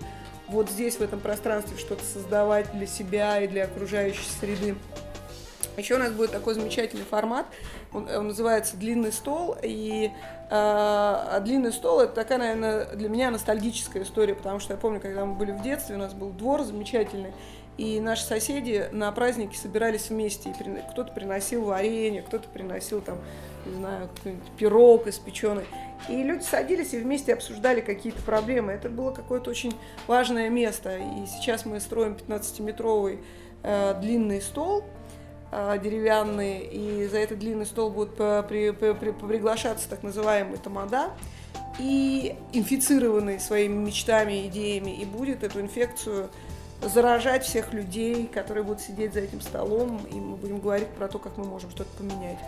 вот 0.47 0.69
здесь, 0.69 0.95
в 0.95 1.01
этом 1.01 1.19
пространстве, 1.19 1.77
что-то 1.77 2.03
создавать 2.03 2.71
для 2.71 2.87
себя 2.87 3.41
и 3.41 3.47
для 3.47 3.65
окружающей 3.65 4.27
среды. 4.39 4.75
Еще 5.75 5.95
у 5.95 5.99
нас 5.99 6.11
будет 6.11 6.31
такой 6.31 6.55
замечательный 6.55 7.03
формат, 7.03 7.45
он, 7.93 8.09
он 8.09 8.27
называется 8.29 8.75
«Длинный 8.77 9.11
стол», 9.11 9.55
и 9.61 10.09
э, 10.49 11.39
«Длинный 11.43 11.71
стол»— 11.71 11.99
это 12.01 12.13
такая, 12.13 12.39
наверное, 12.39 12.85
для 12.95 13.09
меня 13.09 13.29
ностальгическая 13.29 14.01
история, 14.01 14.33
потому 14.33 14.59
что 14.59 14.73
я 14.73 14.79
помню, 14.79 14.99
когда 14.99 15.23
мы 15.23 15.35
были 15.35 15.51
в 15.51 15.61
детстве, 15.61 15.95
у 15.95 15.99
нас 15.99 16.13
был 16.13 16.31
двор 16.31 16.63
замечательный, 16.63 17.31
и 17.77 17.99
наши 17.99 18.23
соседи 18.23 18.89
на 18.91 19.11
праздники 19.11 19.55
собирались 19.55 20.09
вместе. 20.09 20.49
И 20.49 20.53
кто-то 20.91 21.13
приносил 21.13 21.63
варенье, 21.65 22.23
кто-то 22.23 22.49
приносил 22.49 23.01
там, 23.01 23.19
не 23.65 23.75
знаю, 23.75 24.09
пирог 24.57 25.07
испеченный. 25.07 25.65
И 26.09 26.23
люди 26.23 26.43
садились 26.43 26.93
и 26.93 26.97
вместе 26.99 27.33
обсуждали 27.33 27.81
какие-то 27.81 28.21
проблемы. 28.23 28.71
Это 28.73 28.89
было 28.89 29.11
какое-то 29.11 29.49
очень 29.51 29.73
важное 30.07 30.49
место. 30.49 30.97
И 30.97 31.25
сейчас 31.27 31.65
мы 31.65 31.79
строим 31.79 32.13
15-метровый 32.13 33.19
э, 33.63 33.99
длинный 34.01 34.41
стол 34.41 34.83
э, 35.51 35.79
деревянный, 35.81 36.59
и 36.59 37.07
за 37.07 37.17
этот 37.17 37.37
длинный 37.39 37.67
стол 37.67 37.91
будут 37.91 38.15
при, 38.15 38.71
при, 38.71 38.93
при, 38.93 39.11
приглашаться 39.11 39.87
так 39.87 40.01
называемые 40.01 40.57
тамада 40.57 41.11
и 41.79 42.35
инфицированные 42.53 43.39
своими 43.39 43.75
мечтами, 43.75 44.47
идеями, 44.47 44.91
и 44.91 45.05
будет 45.05 45.43
эту 45.43 45.61
инфекцию 45.61 46.29
заражать 46.81 47.43
всех 47.43 47.73
людей, 47.73 48.27
которые 48.27 48.63
будут 48.63 48.81
сидеть 48.81 49.13
за 49.13 49.21
этим 49.21 49.41
столом, 49.41 50.05
и 50.11 50.15
мы 50.15 50.35
будем 50.35 50.59
говорить 50.59 50.89
про 50.89 51.07
то, 51.07 51.19
как 51.19 51.37
мы 51.37 51.45
можем 51.45 51.69
что-то 51.71 51.89
поменять. 51.97 52.39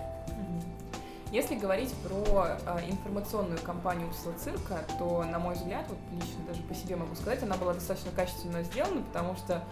Если 1.31 1.53
говорить 1.55 1.93
про 2.03 2.57
э, 2.65 2.89
информационную 2.89 3.59
кампанию 3.59 4.07
Упсла 4.07 4.33
цирка, 4.33 4.79
то, 4.98 5.24
на 5.24 5.38
мой 5.38 5.53
взгляд, 5.53 5.86
вот 5.88 6.00
лично 6.12 6.43
даже 6.48 6.62
по 6.63 6.74
себе 6.74 6.95
могу 6.95 7.13
сказать, 7.15 7.43
она 7.43 7.55
была 7.55 7.75
достаточно 7.75 8.09
качественно 8.12 8.63
сделана, 8.63 9.03
потому 9.03 9.36
что 9.36 9.63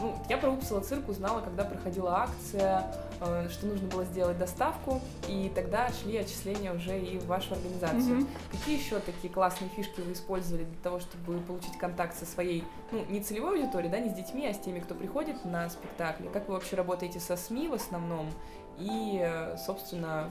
ну, 0.00 0.16
я 0.28 0.38
про 0.38 0.50
Упсала 0.50 0.80
цирк 0.80 1.08
узнала, 1.08 1.40
когда 1.40 1.64
проходила 1.64 2.20
акция, 2.20 2.84
э, 3.20 3.48
что 3.50 3.66
нужно 3.66 3.88
было 3.88 4.04
сделать 4.04 4.38
доставку, 4.38 5.00
и 5.28 5.50
тогда 5.54 5.88
шли 5.90 6.16
отчисления 6.18 6.72
уже 6.72 6.98
и 6.98 7.18
в 7.18 7.26
вашу 7.26 7.54
организацию. 7.54 8.20
Mm-hmm. 8.20 8.28
Какие 8.52 8.78
еще 8.78 8.98
такие 9.00 9.32
классные 9.32 9.70
фишки 9.70 10.00
вы 10.00 10.12
использовали 10.12 10.64
для 10.64 10.82
того, 10.82 11.00
чтобы 11.00 11.40
получить 11.40 11.76
контакт 11.78 12.16
со 12.16 12.24
своей, 12.24 12.64
ну, 12.92 13.04
не 13.08 13.20
целевой 13.20 13.60
аудиторией, 13.60 13.90
да, 13.90 13.98
не 13.98 14.10
с 14.10 14.14
детьми, 14.14 14.46
а 14.46 14.54
с 14.54 14.58
теми, 14.58 14.80
кто 14.80 14.94
приходит 14.94 15.44
на 15.44 15.68
спектакли? 15.68 16.28
Как 16.32 16.48
вы 16.48 16.54
вообще 16.54 16.76
работаете 16.76 17.20
со 17.20 17.36
СМИ 17.36 17.68
в 17.68 17.74
основном? 17.74 18.30
И, 18.78 19.20
э, 19.20 19.56
собственно, 19.58 20.30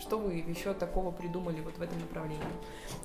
что 0.00 0.18
вы 0.18 0.34
еще 0.34 0.74
такого 0.74 1.10
придумали 1.10 1.60
вот 1.60 1.76
в 1.78 1.82
этом 1.82 2.00
направлении? 2.00 2.42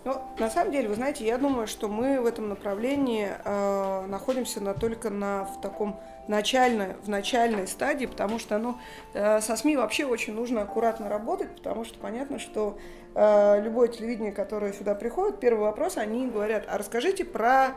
Ну, 0.04 0.22
на 0.40 0.50
самом 0.50 0.72
деле, 0.72 0.90
вы 0.90 0.96
знаете, 0.96 1.26
я 1.26 1.38
думаю, 1.38 1.68
что 1.68 1.88
мы 1.88 2.22
в 2.22 2.26
этом 2.26 2.50
направлении 2.50 3.30
э, 3.44 4.06
находимся 4.08 4.62
на, 4.62 4.74
только 4.74 5.10
на, 5.10 5.46
в 5.46 5.62
таком 5.62 6.00
начальной, 6.28 6.96
в 7.04 7.10
начальной 7.10 7.68
стадии, 7.68 8.06
потому 8.06 8.40
что 8.40 8.58
ну, 8.58 8.78
э, 9.14 9.42
со 9.42 9.56
СМИ 9.56 9.78
вообще 9.78 10.06
очень 10.06 10.34
нужно 10.34 10.62
аккуратно 10.62 11.10
работать, 11.10 11.56
потому 11.56 11.84
что 11.84 12.00
понятно, 12.00 12.40
что 12.40 12.78
э, 13.14 13.62
любое 13.62 13.90
телевидение, 13.90 14.32
которое 14.32 14.74
сюда 14.74 14.96
приходит, 14.96 15.40
первый 15.40 15.62
вопрос, 15.62 15.98
они 15.98 16.28
говорят, 16.28 16.66
а 16.68 16.78
расскажите 16.78 17.26
про 17.26 17.76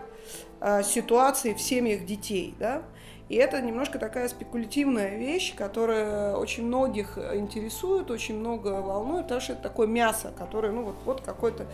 э, 0.61 0.83
ситуации 0.83 1.55
в 1.55 1.61
семьях 1.61 2.05
детей, 2.05 2.55
да? 2.59 2.83
И 3.29 3.37
это 3.37 3.61
немножко 3.61 3.99
такая 3.99 4.29
спекулятивная 4.29 5.17
вещь, 5.17 5.55
которая 5.55 6.35
очень 6.35 6.67
многих 6.67 7.19
интересует, 7.19 8.11
очень 8.11 8.39
много 8.39 8.81
волнует, 8.81 9.25
потому 9.25 9.41
что 9.41 9.53
это 9.53 9.63
такое 9.63 9.87
мясо, 9.87 10.33
которое, 10.37 10.73
ну 10.73 10.85
вот, 10.85 10.97
вот 11.05 11.21
какое-то... 11.21 11.67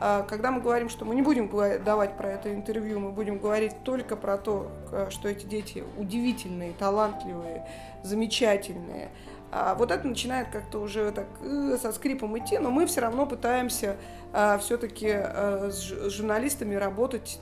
А, 0.00 0.22
когда 0.22 0.50
мы 0.50 0.60
говорим, 0.60 0.88
что 0.88 1.04
мы 1.04 1.14
не 1.14 1.22
будем 1.22 1.50
давать 1.84 2.16
про 2.16 2.30
это 2.30 2.54
интервью, 2.54 2.98
мы 2.98 3.10
будем 3.10 3.38
говорить 3.38 3.72
только 3.84 4.16
про 4.16 4.38
то, 4.38 4.70
что 5.10 5.28
эти 5.28 5.44
дети 5.44 5.84
удивительные, 5.98 6.72
талантливые, 6.72 7.68
замечательные, 8.02 9.10
а 9.54 9.74
вот 9.74 9.90
это 9.90 10.08
начинает 10.08 10.48
как-то 10.48 10.80
уже 10.80 11.12
так 11.12 11.26
э, 11.42 11.76
со 11.80 11.92
скрипом 11.92 12.38
идти, 12.38 12.56
но 12.56 12.70
мы 12.70 12.86
все 12.86 13.02
равно 13.02 13.26
пытаемся 13.26 13.96
а, 14.32 14.56
все-таки 14.56 15.10
а, 15.12 15.68
с 15.70 16.10
журналистами 16.10 16.74
работать 16.74 17.38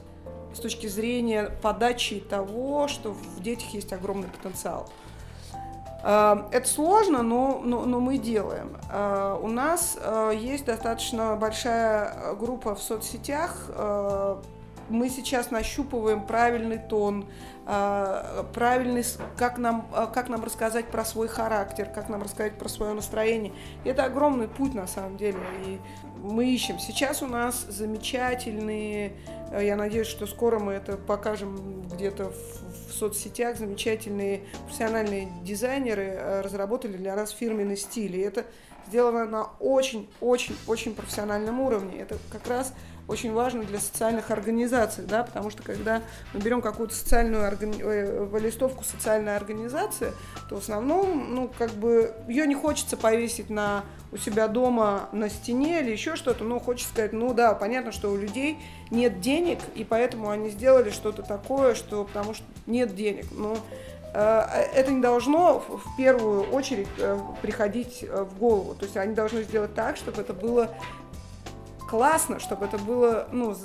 с 0.55 0.61
точки 0.61 0.87
зрения 0.87 1.51
подачи 1.63 2.21
того, 2.21 2.89
что 2.89 3.13
в 3.13 3.43
детях 3.43 3.69
есть 3.71 3.93
огромный 3.93 4.29
потенциал. 4.29 4.89
А, 6.03 6.49
это 6.51 6.69
сложно, 6.69 7.23
но, 7.23 7.61
но, 7.65 7.85
но 7.85 8.01
мы 8.01 8.19
делаем. 8.19 8.77
А, 8.91 9.39
у 9.41 9.49
нас 9.49 9.99
а, 10.01 10.31
есть 10.31 10.65
достаточно 10.65 11.37
большая 11.37 12.35
группа 12.35 12.75
в 12.75 12.83
соцсетях. 12.83 13.71
Мы 14.91 15.09
сейчас 15.09 15.51
нащупываем 15.51 16.27
правильный 16.27 16.79
тон, 16.79 17.27
правильный, 17.65 19.05
как 19.37 19.59
нам, 19.59 19.89
как 20.13 20.29
нам 20.29 20.45
рассказать 20.45 20.87
про 20.87 21.05
свой 21.05 21.29
характер, 21.29 21.89
как 21.95 22.09
нам 22.09 22.23
рассказать 22.23 22.59
про 22.59 22.69
свое 22.69 22.93
настроение. 22.93 23.53
Это 23.85 24.05
огромный 24.05 24.49
путь 24.49 24.75
на 24.75 24.87
самом 24.87 25.17
деле. 25.17 25.39
И 25.65 25.79
мы 26.21 26.53
ищем. 26.53 26.79
Сейчас 26.79 27.23
у 27.23 27.27
нас 27.27 27.65
замечательные 27.69 29.15
Э, 29.51 29.65
я 29.65 29.77
надеюсь, 29.77 30.07
что 30.07 30.27
скоро 30.27 30.59
мы 30.59 30.73
это 30.73 30.97
покажем 30.97 31.83
где-то 31.89 32.31
в, 32.31 32.91
в 32.91 32.93
соцсетях. 32.93 33.57
Замечательные 33.57 34.43
профессиональные 34.65 35.29
дизайнеры 35.43 36.05
э, 36.05 36.41
разработали 36.41 36.97
для 36.97 37.17
нас 37.17 37.31
фирменный 37.31 37.77
стиль. 37.77 38.17
И 38.17 38.21
это 38.21 38.47
сделано 38.87 39.25
на 39.27 39.45
очень-очень-очень 39.61 40.95
профессиональном 40.95 41.61
уровне. 41.61 42.01
Это 42.01 42.19
как 42.31 42.47
раз 42.47 42.73
очень 43.09 43.33
важно 43.33 43.65
для 43.65 43.81
социальных 43.81 44.31
организаций, 44.31 45.05
да, 45.07 45.23
потому 45.23 45.51
что 45.51 45.63
когда 45.63 46.03
мы 46.33 46.41
берем 46.41 46.63
какую-то 46.63 46.95
социальную 46.95 47.47
органи... 47.47 47.81
Э, 47.83 48.29
листовку 48.41 48.85
социальной 48.85 49.37
организации, 49.37 50.13
то 50.49 50.57
в 50.57 50.59
основном, 50.59 51.35
ну, 51.35 51.51
как 51.59 51.71
бы, 51.73 52.15
ее 52.29 52.47
не 52.47 52.55
хочется 52.55 52.97
повесить 52.97 53.51
на 53.51 53.85
у 54.13 54.17
себя 54.17 54.49
дома 54.49 55.09
на 55.13 55.29
стене 55.29 55.81
или 55.81 55.91
еще 55.91 56.17
что-то, 56.17 56.43
но 56.43 56.59
хочется 56.59 56.91
сказать, 56.91 57.13
ну 57.13 57.33
да, 57.33 57.55
понятно, 57.55 57.93
что 57.93 58.11
у 58.11 58.17
людей 58.17 58.59
нет 58.91 59.21
денег, 59.21 59.61
и 59.77 59.85
поэтому 59.85 60.31
они 60.31 60.51
сделали 60.51 60.91
что-то 60.91 61.23
такое, 61.23 61.75
что 61.75 62.05
потому 62.05 62.35
что 62.35 62.45
нет 62.67 62.95
денег. 62.97 63.27
Но 63.31 63.57
э, 64.13 64.41
это 64.75 64.91
не 64.91 65.01
должно 65.01 65.61
в 65.61 65.97
первую 65.97 66.43
очередь 66.51 66.89
э, 66.99 67.19
приходить 67.41 68.03
в 68.03 68.37
голову. 68.39 68.75
То 68.75 68.85
есть 68.85 68.97
они 68.97 69.15
должны 69.15 69.45
сделать 69.45 69.75
так, 69.75 69.97
чтобы 69.97 70.23
это 70.23 70.33
было 70.33 70.71
классно, 71.91 72.39
чтобы 72.39 72.67
это 72.67 72.79
было, 72.79 73.27
ну, 73.33 73.57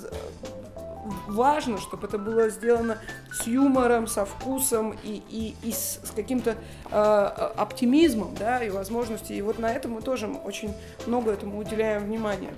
важно, 1.28 1.78
чтобы 1.80 2.08
это 2.08 2.18
было 2.18 2.50
сделано 2.50 2.98
с 3.32 3.46
юмором, 3.46 4.08
со 4.08 4.26
вкусом 4.26 4.98
и, 5.04 5.22
и, 5.30 5.56
и 5.62 5.72
с, 5.72 6.00
с 6.04 6.12
каким-то 6.16 6.56
э, 6.90 6.98
оптимизмом, 7.56 8.34
да, 8.36 8.64
и 8.64 8.72
возможностью. 8.72 9.38
И 9.38 9.42
вот 9.42 9.60
на 9.60 9.72
этом 9.72 9.92
мы 9.92 10.02
тоже 10.02 10.28
очень 10.28 10.74
много 11.06 11.32
этому 11.32 11.60
уделяем 11.60 12.06
внимания. 12.06 12.54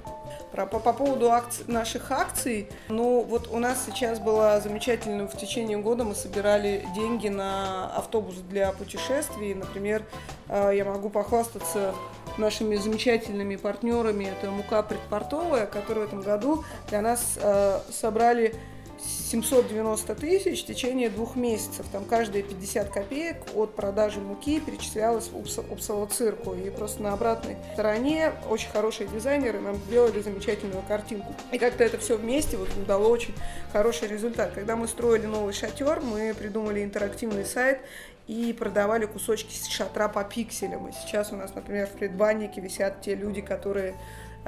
Про, 0.53 0.65
по, 0.65 0.79
по 0.79 0.93
поводу 0.93 1.29
акций, 1.31 1.65
наших 1.67 2.11
акций, 2.11 2.69
ну 2.87 3.21
вот 3.23 3.49
у 3.49 3.59
нас 3.59 3.83
сейчас 3.85 4.19
было 4.19 4.61
замечательно, 4.61 5.27
в 5.27 5.35
течение 5.35 5.77
года 5.77 6.05
мы 6.05 6.15
собирали 6.15 6.87
деньги 6.95 7.27
на 7.27 7.91
автобус 7.97 8.35
для 8.49 8.71
путешествий. 8.71 9.53
Например, 9.53 10.03
э, 10.47 10.71
я 10.73 10.85
могу 10.85 11.09
похвастаться 11.09 11.93
нашими 12.37 12.75
замечательными 12.75 13.55
партнерами. 13.55 14.25
Это 14.25 14.51
мука 14.51 14.83
предпортовая, 14.83 15.65
которые 15.65 16.05
в 16.05 16.07
этом 16.07 16.21
году 16.21 16.63
для 16.89 17.01
нас 17.01 17.37
э, 17.37 17.79
собрали 17.91 18.53
790 18.99 20.15
тысяч 20.15 20.63
в 20.63 20.67
течение 20.67 21.09
двух 21.09 21.35
месяцев. 21.35 21.85
Там 21.91 22.05
каждые 22.05 22.43
50 22.43 22.89
копеек 22.89 23.37
от 23.55 23.75
продажи 23.75 24.19
муки 24.19 24.59
перечислялось 24.59 25.29
в 25.29 26.07
цирку. 26.07 26.53
И 26.55 26.69
просто 26.69 27.03
на 27.03 27.13
обратной 27.13 27.57
стороне 27.73 28.33
очень 28.49 28.69
хорошие 28.69 29.07
дизайнеры 29.07 29.59
нам 29.59 29.75
сделали 29.87 30.21
замечательную 30.21 30.83
картинку. 30.87 31.33
И 31.51 31.57
как-то 31.57 31.83
это 31.83 31.97
все 31.97 32.17
вместе 32.17 32.57
вот 32.57 32.69
дало 32.85 33.09
очень 33.09 33.33
хороший 33.71 34.07
результат. 34.07 34.51
Когда 34.53 34.75
мы 34.75 34.87
строили 34.87 35.25
новый 35.25 35.53
шатер, 35.53 36.01
мы 36.01 36.33
придумали 36.33 36.83
интерактивный 36.83 37.45
сайт 37.45 37.79
и 38.27 38.53
продавали 38.53 39.05
кусочки 39.05 39.55
шатра 39.69 40.09
по 40.09 40.23
пикселям. 40.23 40.87
И 40.89 40.91
сейчас 40.91 41.31
у 41.31 41.35
нас, 41.35 41.55
например, 41.55 41.87
в 41.87 41.93
предбаннике 41.93 42.61
висят 42.61 43.01
те 43.01 43.15
люди, 43.15 43.41
которые 43.41 43.95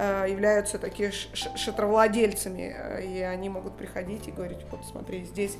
Э, 0.01 0.25
являются 0.29 0.79
такие 0.79 1.11
шатровладельцами, 1.11 2.73
э, 2.73 3.03
и 3.03 3.19
они 3.19 3.49
могут 3.49 3.75
приходить 3.75 4.29
и 4.29 4.31
говорить, 4.31 4.59
вот 4.71 4.85
смотри, 4.85 5.25
здесь 5.25 5.57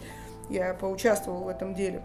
я 0.50 0.74
поучаствовал 0.74 1.44
в 1.44 1.50
этом 1.50 1.76
деле. 1.76 2.02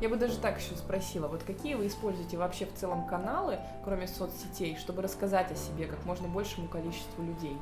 Я 0.00 0.08
бы 0.08 0.14
даже 0.14 0.38
так 0.38 0.60
еще 0.60 0.76
спросила, 0.76 1.26
вот 1.26 1.42
какие 1.42 1.74
вы 1.74 1.88
используете 1.88 2.36
вообще 2.36 2.66
в 2.66 2.74
целом 2.74 3.08
каналы, 3.08 3.58
кроме 3.82 4.06
соцсетей, 4.06 4.76
чтобы 4.76 5.02
рассказать 5.02 5.50
о 5.50 5.56
себе 5.56 5.86
как 5.86 6.04
можно 6.04 6.28
большему 6.28 6.68
количеству 6.68 7.24
людей? 7.24 7.58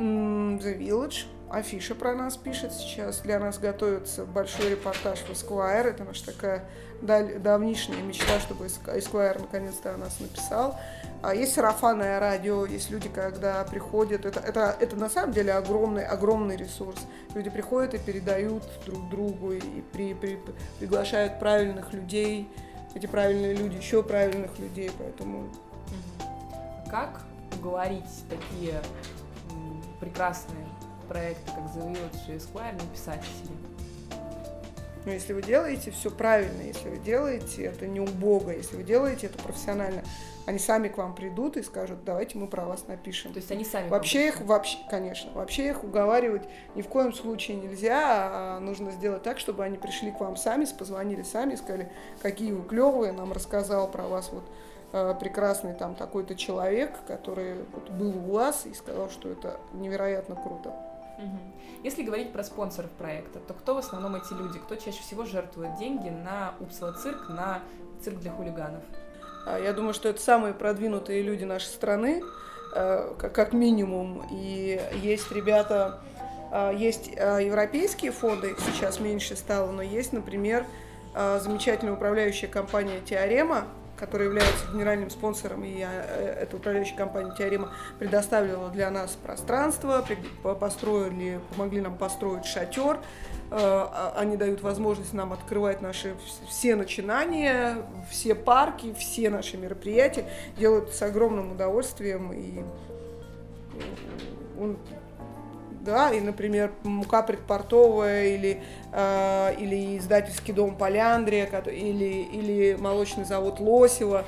The 0.00 0.76
Village, 0.76 1.26
афиша 1.50 1.94
про 1.94 2.14
нас 2.14 2.36
пишет 2.36 2.72
сейчас, 2.72 3.20
для 3.20 3.38
нас 3.38 3.58
готовится 3.58 4.24
большой 4.24 4.70
репортаж 4.70 5.20
в 5.20 5.30
Esquire, 5.30 5.88
это 5.88 6.04
наша 6.04 6.26
такая 6.26 6.64
давнишняя 7.00 8.02
мечта, 8.02 8.40
чтобы 8.40 8.66
Esquire 8.66 9.40
наконец-то 9.40 9.94
о 9.94 9.96
нас 9.96 10.20
написал. 10.20 10.78
А 11.22 11.34
есть 11.34 11.54
сарафанное 11.54 12.20
радио, 12.20 12.66
есть 12.66 12.90
люди, 12.90 13.08
когда 13.08 13.64
приходят, 13.64 14.24
это, 14.24 14.40
это, 14.40 14.76
это 14.78 14.96
на 14.96 15.08
самом 15.08 15.32
деле 15.32 15.52
огромный, 15.52 16.04
огромный 16.04 16.56
ресурс. 16.56 17.00
Люди 17.34 17.50
приходят 17.50 17.94
и 17.94 17.98
передают 17.98 18.62
друг 18.84 19.08
другу, 19.08 19.52
и 19.52 19.60
при, 19.92 20.14
при, 20.14 20.40
приглашают 20.78 21.38
правильных 21.38 21.92
людей, 21.92 22.48
эти 22.94 23.06
правильные 23.06 23.54
люди, 23.54 23.76
еще 23.76 24.02
правильных 24.02 24.58
людей, 24.58 24.90
поэтому... 24.98 25.48
Как 26.90 27.20
уговорить 27.58 28.04
такие 28.30 28.80
прекрасные 30.00 30.66
проекты, 31.08 31.50
как 31.52 31.64
и 31.64 32.32
Esquire, 32.32 32.74
написать 32.74 33.20
о 33.20 33.46
себе? 33.46 33.56
Но 35.08 35.12
если 35.12 35.32
вы 35.32 35.40
делаете 35.40 35.90
все 35.90 36.10
правильно, 36.10 36.60
если 36.60 36.90
вы 36.90 36.98
делаете 36.98 37.64
это 37.64 37.86
не 37.86 37.98
убого, 37.98 38.50
если 38.50 38.76
вы 38.76 38.82
делаете 38.82 39.28
это 39.28 39.42
профессионально, 39.42 40.02
они 40.44 40.58
сами 40.58 40.88
к 40.88 40.98
вам 40.98 41.14
придут 41.14 41.56
и 41.56 41.62
скажут, 41.62 42.04
давайте 42.04 42.36
мы 42.36 42.46
про 42.46 42.64
вас 42.64 42.86
напишем. 42.88 43.32
То 43.32 43.38
есть 43.38 43.50
они 43.50 43.64
сами. 43.64 43.88
Вообще 43.88 44.28
их 44.28 44.40
вообще, 44.40 44.76
конечно, 44.90 45.32
вообще 45.32 45.68
их 45.68 45.84
уговаривать 45.84 46.42
ни 46.74 46.82
в 46.82 46.88
коем 46.88 47.14
случае 47.14 47.56
нельзя, 47.56 48.00
а 48.02 48.60
нужно 48.60 48.90
сделать 48.90 49.22
так, 49.22 49.38
чтобы 49.38 49.64
они 49.64 49.78
пришли 49.78 50.10
к 50.10 50.20
вам 50.20 50.36
сами, 50.36 50.66
позвонили 50.78 51.22
сами, 51.22 51.54
сказали, 51.54 51.90
какие 52.20 52.52
вы 52.52 52.68
клевые, 52.68 53.12
нам 53.12 53.32
рассказал 53.32 53.90
про 53.90 54.02
вас 54.04 54.30
вот 54.32 54.44
э, 54.92 55.14
прекрасный 55.18 55.74
там 55.74 55.94
такой-то 55.94 56.34
человек, 56.34 56.92
который 57.06 57.54
вот 57.72 57.88
был 57.90 58.16
у 58.16 58.32
вас 58.32 58.66
и 58.66 58.74
сказал, 58.74 59.08
что 59.08 59.30
это 59.30 59.58
невероятно 59.72 60.34
круто. 60.34 60.87
Если 61.82 62.02
говорить 62.02 62.32
про 62.32 62.42
спонсоров 62.42 62.90
проекта, 62.90 63.38
то 63.38 63.54
кто 63.54 63.74
в 63.74 63.78
основном 63.78 64.16
эти 64.16 64.32
люди? 64.32 64.58
Кто 64.58 64.74
чаще 64.74 65.00
всего 65.00 65.24
жертвует 65.24 65.76
деньги 65.76 66.08
на 66.08 66.54
Упсала 66.60 66.92
цирк, 66.92 67.28
на 67.28 67.60
цирк 68.02 68.18
для 68.18 68.32
хулиганов? 68.32 68.82
А, 69.46 69.58
я 69.58 69.72
думаю, 69.72 69.94
что 69.94 70.08
это 70.08 70.20
самые 70.20 70.54
продвинутые 70.54 71.22
люди 71.22 71.44
нашей 71.44 71.66
страны, 71.66 72.22
э, 72.74 73.14
как 73.18 73.52
минимум. 73.52 74.26
И 74.30 74.80
есть 75.02 75.30
ребята, 75.32 76.00
а, 76.50 76.72
есть 76.72 77.10
а, 77.16 77.38
европейские 77.38 78.10
фонды, 78.10 78.50
их 78.50 78.60
сейчас 78.60 79.00
меньше 79.00 79.36
стало, 79.36 79.70
но 79.70 79.82
есть, 79.82 80.12
например, 80.12 80.66
замечательная 81.14 81.94
управляющая 81.94 82.48
компания 82.48 83.00
«Теорема», 83.00 83.66
которая 83.98 84.28
является 84.28 84.66
генеральным 84.72 85.10
спонсором, 85.10 85.64
и 85.64 85.80
э, 85.80 86.36
эта 86.42 86.56
управляющая 86.56 86.96
компания 86.96 87.34
«Теорема» 87.36 87.72
предоставила 87.98 88.70
для 88.70 88.90
нас 88.90 89.16
пространство, 89.22 90.04
построили, 90.60 91.40
помогли 91.50 91.80
нам 91.80 91.96
построить 91.96 92.44
шатер, 92.44 92.96
э, 92.96 93.00
а, 93.50 94.14
они 94.16 94.36
дают 94.36 94.62
возможность 94.62 95.12
нам 95.12 95.32
открывать 95.32 95.80
наши 95.80 96.14
все 96.48 96.76
начинания, 96.76 97.78
все 98.10 98.34
парки, 98.34 98.94
все 98.98 99.30
наши 99.30 99.56
мероприятия, 99.56 100.28
делают 100.56 100.94
с 100.94 101.02
огромным 101.02 101.52
удовольствием, 101.52 102.32
и 102.32 102.62
он 104.58 104.78
да, 105.88 106.12
и, 106.12 106.20
например, 106.20 106.70
мука 106.82 107.22
предпортовая 107.22 108.26
или, 108.26 108.62
э, 108.92 109.54
или 109.58 109.96
издательский 109.96 110.52
дом 110.52 110.76
Поляндрия, 110.76 111.46
или, 111.46 112.24
или 112.24 112.76
молочный 112.78 113.24
завод 113.24 113.58
Лосева. 113.58 114.26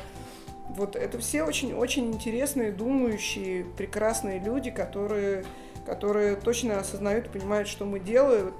Вот 0.70 0.96
это 0.96 1.18
все 1.18 1.42
очень-очень 1.42 2.06
интересные, 2.12 2.72
думающие, 2.72 3.64
прекрасные 3.64 4.38
люди, 4.38 4.70
которые, 4.70 5.44
которые 5.84 6.36
точно 6.36 6.78
осознают 6.78 7.26
и 7.26 7.28
понимают, 7.28 7.68
что 7.68 7.84
мы 7.84 8.00
делаем, 8.00 8.54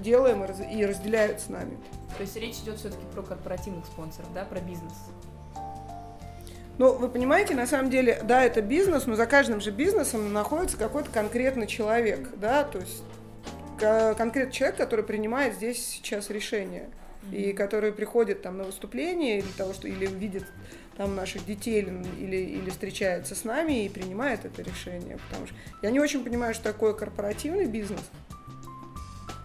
делаем 0.00 0.44
и 0.44 0.84
разделяют 0.84 1.40
с 1.40 1.48
нами. 1.48 1.78
То 2.16 2.22
есть 2.22 2.34
речь 2.34 2.56
идет 2.56 2.78
все-таки 2.78 3.04
про 3.14 3.22
корпоративных 3.22 3.86
спонсоров, 3.86 4.32
да, 4.34 4.44
про 4.44 4.58
бизнес? 4.58 4.92
Ну, 6.78 6.94
вы 6.94 7.08
понимаете, 7.08 7.54
на 7.54 7.66
самом 7.66 7.90
деле, 7.90 8.20
да, 8.24 8.42
это 8.42 8.62
бизнес, 8.62 9.06
но 9.06 9.14
за 9.14 9.26
каждым 9.26 9.60
же 9.60 9.70
бизнесом 9.70 10.32
находится 10.32 10.76
какой-то 10.78 11.10
конкретный 11.10 11.66
человек, 11.66 12.28
да, 12.36 12.64
то 12.64 12.78
есть 12.78 13.02
конкретный 13.78 14.52
человек, 14.52 14.76
который 14.76 15.04
принимает 15.04 15.54
здесь 15.54 15.84
сейчас 15.84 16.30
решение 16.30 16.90
и 17.32 17.52
который 17.52 17.92
приходит 17.92 18.42
там 18.42 18.58
на 18.58 18.64
выступление 18.64 19.38
или 19.38 19.48
того, 19.56 19.72
что 19.72 19.88
или 19.88 20.06
видит 20.06 20.44
там 20.96 21.14
наших 21.14 21.46
детей 21.46 21.80
или, 21.80 21.90
или, 22.18 22.36
или 22.36 22.70
встречается 22.70 23.34
с 23.34 23.44
нами 23.44 23.84
и 23.84 23.88
принимает 23.88 24.44
это 24.44 24.62
решение. 24.62 25.18
Потому 25.28 25.46
что 25.46 25.56
я 25.82 25.90
не 25.90 26.00
очень 26.00 26.24
понимаю, 26.24 26.54
что 26.54 26.64
такое 26.64 26.92
корпоративный 26.92 27.66
бизнес. 27.66 28.02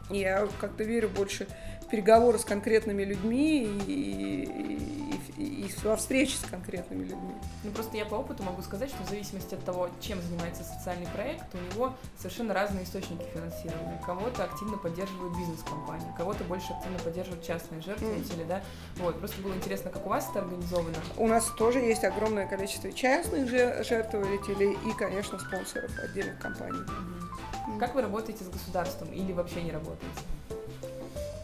Я 0.09 0.47
как-то 0.59 0.83
верю 0.83 1.09
больше 1.09 1.47
переговоры 1.95 2.37
с 2.37 2.43
конкретными 2.43 3.05
людьми 3.05 3.63
и, 3.63 5.17
и, 5.37 5.41
и, 5.41 5.67
и 5.67 5.71
во 5.85 5.95
встрече 5.95 6.35
с 6.35 6.41
конкретными 6.41 7.03
людьми. 7.03 7.33
Ну 7.63 7.71
просто 7.71 7.95
я 7.95 8.03
по 8.03 8.15
опыту 8.15 8.43
могу 8.43 8.61
сказать, 8.63 8.89
что 8.89 9.01
в 9.03 9.09
зависимости 9.09 9.55
от 9.55 9.63
того, 9.63 9.89
чем 10.01 10.21
занимается 10.21 10.65
социальный 10.65 11.07
проект, 11.07 11.45
у 11.55 11.73
него 11.73 11.93
совершенно 12.17 12.53
разные 12.53 12.83
источники 12.83 13.23
финансирования. 13.33 14.01
Кого-то 14.05 14.43
активно 14.43 14.77
поддерживают 14.77 15.37
бизнес-компании, 15.37 16.11
кого-то 16.17 16.43
больше 16.43 16.73
активно 16.73 16.99
поддерживают 16.99 17.45
частные 17.45 17.81
жертвователи, 17.81 18.43
mm. 18.43 18.47
да. 18.47 18.61
Вот, 18.97 19.17
просто 19.19 19.41
было 19.41 19.53
интересно, 19.53 19.89
как 19.89 20.05
у 20.05 20.09
вас 20.09 20.27
это 20.29 20.39
организовано. 20.39 20.97
У 21.15 21.27
нас 21.29 21.45
тоже 21.57 21.79
есть 21.79 22.03
огромное 22.03 22.45
количество 22.45 22.91
частных 22.91 23.47
жертвователей 23.47 24.73
и, 24.85 24.93
конечно, 24.97 25.39
спонсоров 25.39 25.91
отдельных 26.03 26.39
компаний. 26.39 26.79
Mm-hmm. 26.79 27.79
Как 27.79 27.95
вы 27.95 28.01
работаете 28.01 28.43
с 28.43 28.49
государством 28.49 29.13
или 29.13 29.31
вообще 29.31 29.61
не 29.63 29.71
работаете? 29.71 30.19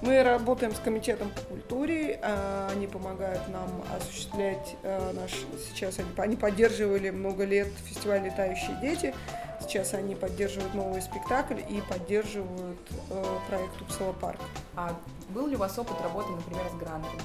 Мы 0.02 0.24
работаем 0.24 0.74
с 0.74 0.80
комитетом 0.80 1.30
по 1.30 1.42
культуре, 1.42 2.20
а, 2.24 2.70
они 2.72 2.88
помогают 2.88 3.48
нам 3.50 3.70
осуществлять 3.96 4.76
а, 4.84 5.14
наш... 5.14 5.32
Сейчас 5.70 6.00
они, 6.00 6.10
они 6.18 6.36
поддерживали 6.36 7.12
много 7.12 7.46
лет 7.46 7.68
фестиваль 7.86 8.24
«Летающие 8.24 8.76
дети», 8.82 9.14
сейчас 9.62 9.94
они 9.94 10.16
поддерживают 10.16 10.74
новый 10.74 11.02
спектакль 11.02 11.60
и 11.60 11.82
поддерживают 11.88 12.80
э, 13.10 13.24
проект 13.48 13.82
«Упсала 13.82 14.12
парк». 14.12 14.40
А 14.76 14.98
был 15.30 15.48
ли 15.48 15.56
у 15.56 15.60
вас 15.60 15.78
опыт 15.78 15.96
работы, 16.02 16.30
например, 16.32 16.66
с 16.70 16.80
грантами? 16.80 17.22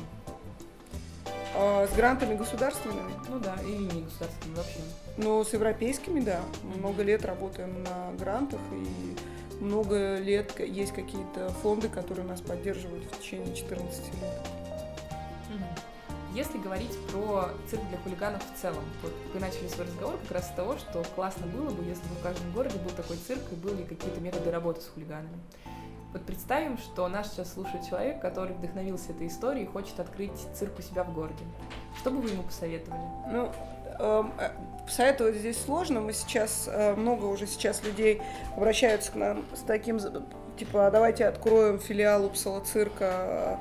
А, 1.56 1.86
с 1.86 1.96
грантами 1.96 2.36
государственными? 2.36 3.12
Ну 3.28 3.38
да, 3.38 3.56
или 3.64 3.94
не 3.94 4.02
государственными 4.02 4.56
вообще. 4.56 4.78
Ну, 5.16 5.42
с 5.42 5.52
европейскими, 5.54 6.20
да. 6.20 6.40
Много 6.76 7.02
лет 7.02 7.24
работаем 7.24 7.82
на 7.82 8.12
грантах 8.18 8.60
и 8.72 9.16
много 9.60 10.16
лет 10.16 10.58
есть 10.60 10.92
какие-то 10.92 11.48
фонды, 11.62 11.88
которые 11.88 12.26
нас 12.26 12.40
поддерживают 12.40 13.04
в 13.04 13.18
течение 13.18 13.54
14 13.54 14.04
лет. 14.14 14.56
Если 16.36 16.58
говорить 16.58 16.92
про 17.10 17.48
цирк 17.70 17.82
для 17.88 17.96
хулиганов 17.96 18.42
в 18.42 18.60
целом, 18.60 18.84
вот 19.02 19.12
вы 19.32 19.40
начали 19.40 19.68
свой 19.68 19.86
разговор 19.86 20.18
как 20.18 20.32
раз 20.32 20.48
с 20.48 20.52
того, 20.52 20.76
что 20.76 21.02
классно 21.14 21.46
было 21.46 21.70
бы, 21.70 21.82
если 21.82 22.02
бы 22.08 22.14
в 22.16 22.22
каждом 22.22 22.52
городе 22.52 22.78
был 22.78 22.90
такой 22.90 23.16
цирк 23.16 23.40
и 23.50 23.54
были 23.54 23.84
какие-то 23.84 24.20
методы 24.20 24.50
работы 24.50 24.82
с 24.82 24.88
хулиганами. 24.88 25.38
Вот 26.12 26.24
представим, 26.24 26.76
что 26.76 27.08
нас 27.08 27.32
сейчас 27.32 27.54
слушает 27.54 27.86
человек, 27.88 28.20
который 28.20 28.54
вдохновился 28.54 29.12
этой 29.12 29.28
историей 29.28 29.64
и 29.64 29.66
хочет 29.66 29.98
открыть 29.98 30.32
цирк 30.54 30.78
у 30.78 30.82
себя 30.82 31.04
в 31.04 31.14
городе. 31.14 31.42
Что 31.98 32.10
бы 32.10 32.20
вы 32.20 32.28
ему 32.28 32.42
посоветовали? 32.42 33.00
Ну, 33.32 33.52
эм, 33.98 34.32
э, 34.38 34.50
посоветовать 34.86 35.36
здесь 35.36 35.60
сложно. 35.60 36.00
Мы 36.00 36.12
сейчас, 36.12 36.68
э, 36.72 36.94
много 36.94 37.26
уже 37.26 37.46
сейчас 37.46 37.82
людей 37.84 38.22
обращаются 38.56 39.12
к 39.12 39.16
нам 39.16 39.44
с 39.54 39.60
таким, 39.60 39.98
типа, 40.56 40.86
«А 40.86 40.90
давайте 40.90 41.26
откроем 41.26 41.78
филиал 41.78 42.24
Упсала 42.24 42.60
цирка 42.60 43.60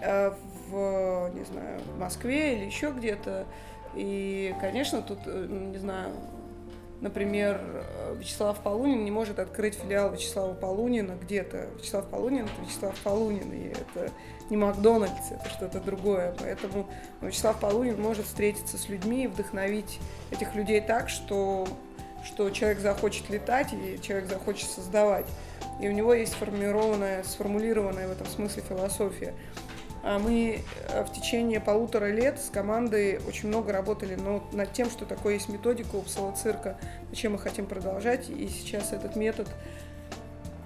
э, 0.00 0.32
в, 0.68 1.30
не 1.34 1.44
знаю, 1.44 1.80
в 1.94 1.98
Москве 1.98 2.56
или 2.56 2.64
еще 2.64 2.90
где-то. 2.90 3.46
И, 3.94 4.54
конечно, 4.60 5.02
тут, 5.02 5.18
э, 5.26 5.46
не 5.48 5.78
знаю, 5.78 6.12
например, 7.00 7.60
Вячеслав 8.16 8.58
Полунин 8.62 9.04
не 9.04 9.10
может 9.10 9.38
открыть 9.38 9.74
филиал 9.74 10.12
Вячеслава 10.12 10.54
Полунина 10.54 11.16
где-то. 11.20 11.68
Вячеслав 11.76 12.06
Полунин— 12.06 12.44
это 12.46 12.62
Вячеслав 12.62 12.96
Полунин, 13.00 13.52
и 13.52 13.68
это 13.68 14.12
не 14.50 14.56
Макдональдс, 14.56 15.30
это 15.30 15.48
что-то 15.50 15.80
другое. 15.80 16.34
Поэтому 16.38 16.86
Вячеслав 17.20 17.58
Полунин 17.60 18.00
может 18.00 18.26
встретиться 18.26 18.78
с 18.78 18.88
людьми 18.88 19.24
и 19.24 19.26
вдохновить 19.26 19.98
этих 20.30 20.54
людей 20.54 20.80
так, 20.80 21.08
что, 21.08 21.66
что 22.24 22.50
человек 22.50 22.78
захочет 22.78 23.28
летать 23.30 23.72
и 23.72 24.00
человек 24.00 24.28
захочет 24.28 24.68
создавать. 24.70 25.26
И 25.80 25.88
у 25.88 25.92
него 25.92 26.14
есть 26.14 26.32
сформированная, 26.32 27.24
сформулированная 27.24 28.08
в 28.08 28.12
этом 28.12 28.26
смысле 28.26 28.62
философия. 28.68 29.34
А 30.06 30.18
мы 30.18 30.60
э, 30.90 31.04
в 31.04 31.12
течение 31.12 31.60
полутора 31.60 32.12
лет 32.12 32.38
с 32.38 32.50
командой 32.50 33.20
очень 33.26 33.48
много 33.48 33.72
работали 33.72 34.18
над 34.52 34.72
тем, 34.74 34.90
что 34.90 35.06
такое 35.06 35.34
есть 35.34 35.48
методика 35.48 35.96
Упсала 35.96 36.32
цирка, 36.32 36.76
зачем 37.08 37.32
мы 37.32 37.38
хотим 37.38 37.64
продолжать. 37.64 38.28
И 38.28 38.46
сейчас 38.48 38.92
этот 38.92 39.16
метод 39.16 39.48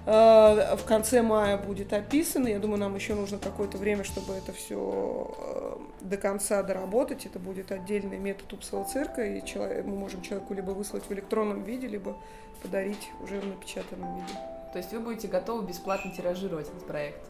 э, 0.05 0.75
в 0.75 0.83
конце 0.85 1.21
мая 1.21 1.57
будет 1.57 1.93
описан. 1.93 2.47
Я 2.47 2.59
думаю, 2.59 2.81
нам 2.81 2.95
еще 2.95 3.15
нужно 3.15 3.37
какое-то 3.37 3.77
время, 3.77 4.03
чтобы 4.03 4.33
это 4.33 4.51
все 4.51 5.33
э, 5.37 5.77
до 6.01 6.17
конца 6.17 6.61
доработать. 6.61 7.25
Это 7.25 7.39
будет 7.39 7.71
отдельный 7.71 8.17
метод 8.17 8.51
Упсала 8.51 8.83
цирка, 8.83 9.23
и 9.23 9.41
мы 9.83 9.95
можем 9.95 10.21
человеку 10.21 10.53
либо 10.53 10.71
выслать 10.71 11.05
в 11.07 11.13
электронном 11.13 11.63
виде, 11.63 11.87
либо 11.87 12.17
подарить 12.61 13.09
уже 13.23 13.39
в 13.39 13.47
напечатанном 13.47 14.15
виде. 14.15 14.33
То 14.73 14.79
есть 14.79 14.91
вы 14.91 14.99
будете 14.99 15.29
готовы 15.29 15.65
бесплатно 15.65 16.11
тиражировать 16.11 16.67
этот 16.67 16.85
проект? 16.85 17.21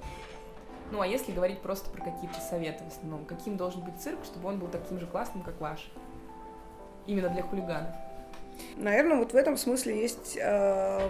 Ну, 0.92 1.02
а 1.02 1.08
если 1.08 1.32
говорить 1.32 1.60
просто 1.60 1.90
про 1.90 2.02
какие-то 2.02 2.40
советы 2.40 2.84
в 2.84 2.88
основном, 2.88 3.26
каким 3.26 3.58
должен 3.58 3.82
быть 3.82 3.96
цирк, 4.00 4.20
чтобы 4.26 4.50
он 4.50 4.60
был 4.60 4.68
таким 4.68 5.00
же 5.00 5.06
классным, 5.06 5.44
как 5.44 5.60
ваш? 5.62 5.92
Именно 7.06 7.30
для 7.30 7.44
хулиганов. 7.44 7.94
Наверное, 8.76 9.18
вот 9.18 9.34
в 9.34 9.36
этом 9.36 9.56
смысле 9.58 10.02
есть 10.02 10.38
э, 10.42 11.10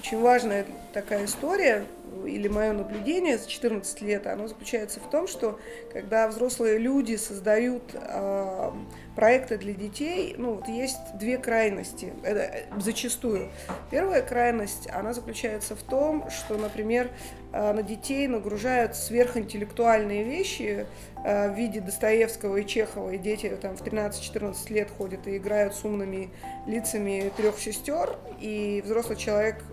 очень 0.00 0.20
важная 0.20 0.66
такая 0.92 1.24
история, 1.24 1.86
или 2.26 2.48
мое 2.48 2.72
наблюдение 2.72 3.38
за 3.38 3.48
14 3.48 4.00
лет, 4.02 4.26
оно 4.26 4.48
заключается 4.48 5.00
в 5.00 5.08
том, 5.10 5.28
что 5.28 5.58
когда 5.92 6.26
взрослые 6.28 6.78
люди 6.78 7.16
создают 7.16 7.82
э, 7.94 8.70
проекты 9.14 9.58
для 9.58 9.72
детей, 9.72 10.34
ну 10.38 10.54
вот 10.54 10.68
есть 10.68 10.98
две 11.14 11.38
крайности, 11.38 12.12
это, 12.22 12.50
зачастую. 12.78 13.50
Первая 13.90 14.22
крайность, 14.22 14.88
она 14.90 15.12
заключается 15.12 15.74
в 15.76 15.82
том, 15.82 16.30
что, 16.30 16.56
например, 16.56 17.10
э, 17.52 17.72
на 17.72 17.82
детей 17.82 18.26
нагружают 18.28 18.96
сверхинтеллектуальные 18.96 20.24
вещи 20.24 20.86
э, 21.24 21.50
в 21.50 21.56
виде 21.56 21.80
Достоевского 21.80 22.56
и 22.58 22.66
Чехова, 22.66 23.10
и 23.10 23.18
дети 23.18 23.48
там 23.60 23.76
в 23.76 23.82
13-14 23.82 24.72
лет 24.72 24.90
ходят 24.96 25.26
и 25.26 25.36
играют 25.36 25.74
с 25.74 25.84
умными 25.84 26.30
лицами 26.66 27.30
трех 27.36 27.58
сестер, 27.58 28.16
и 28.40 28.82
взрослый 28.84 29.16
человек 29.16 29.64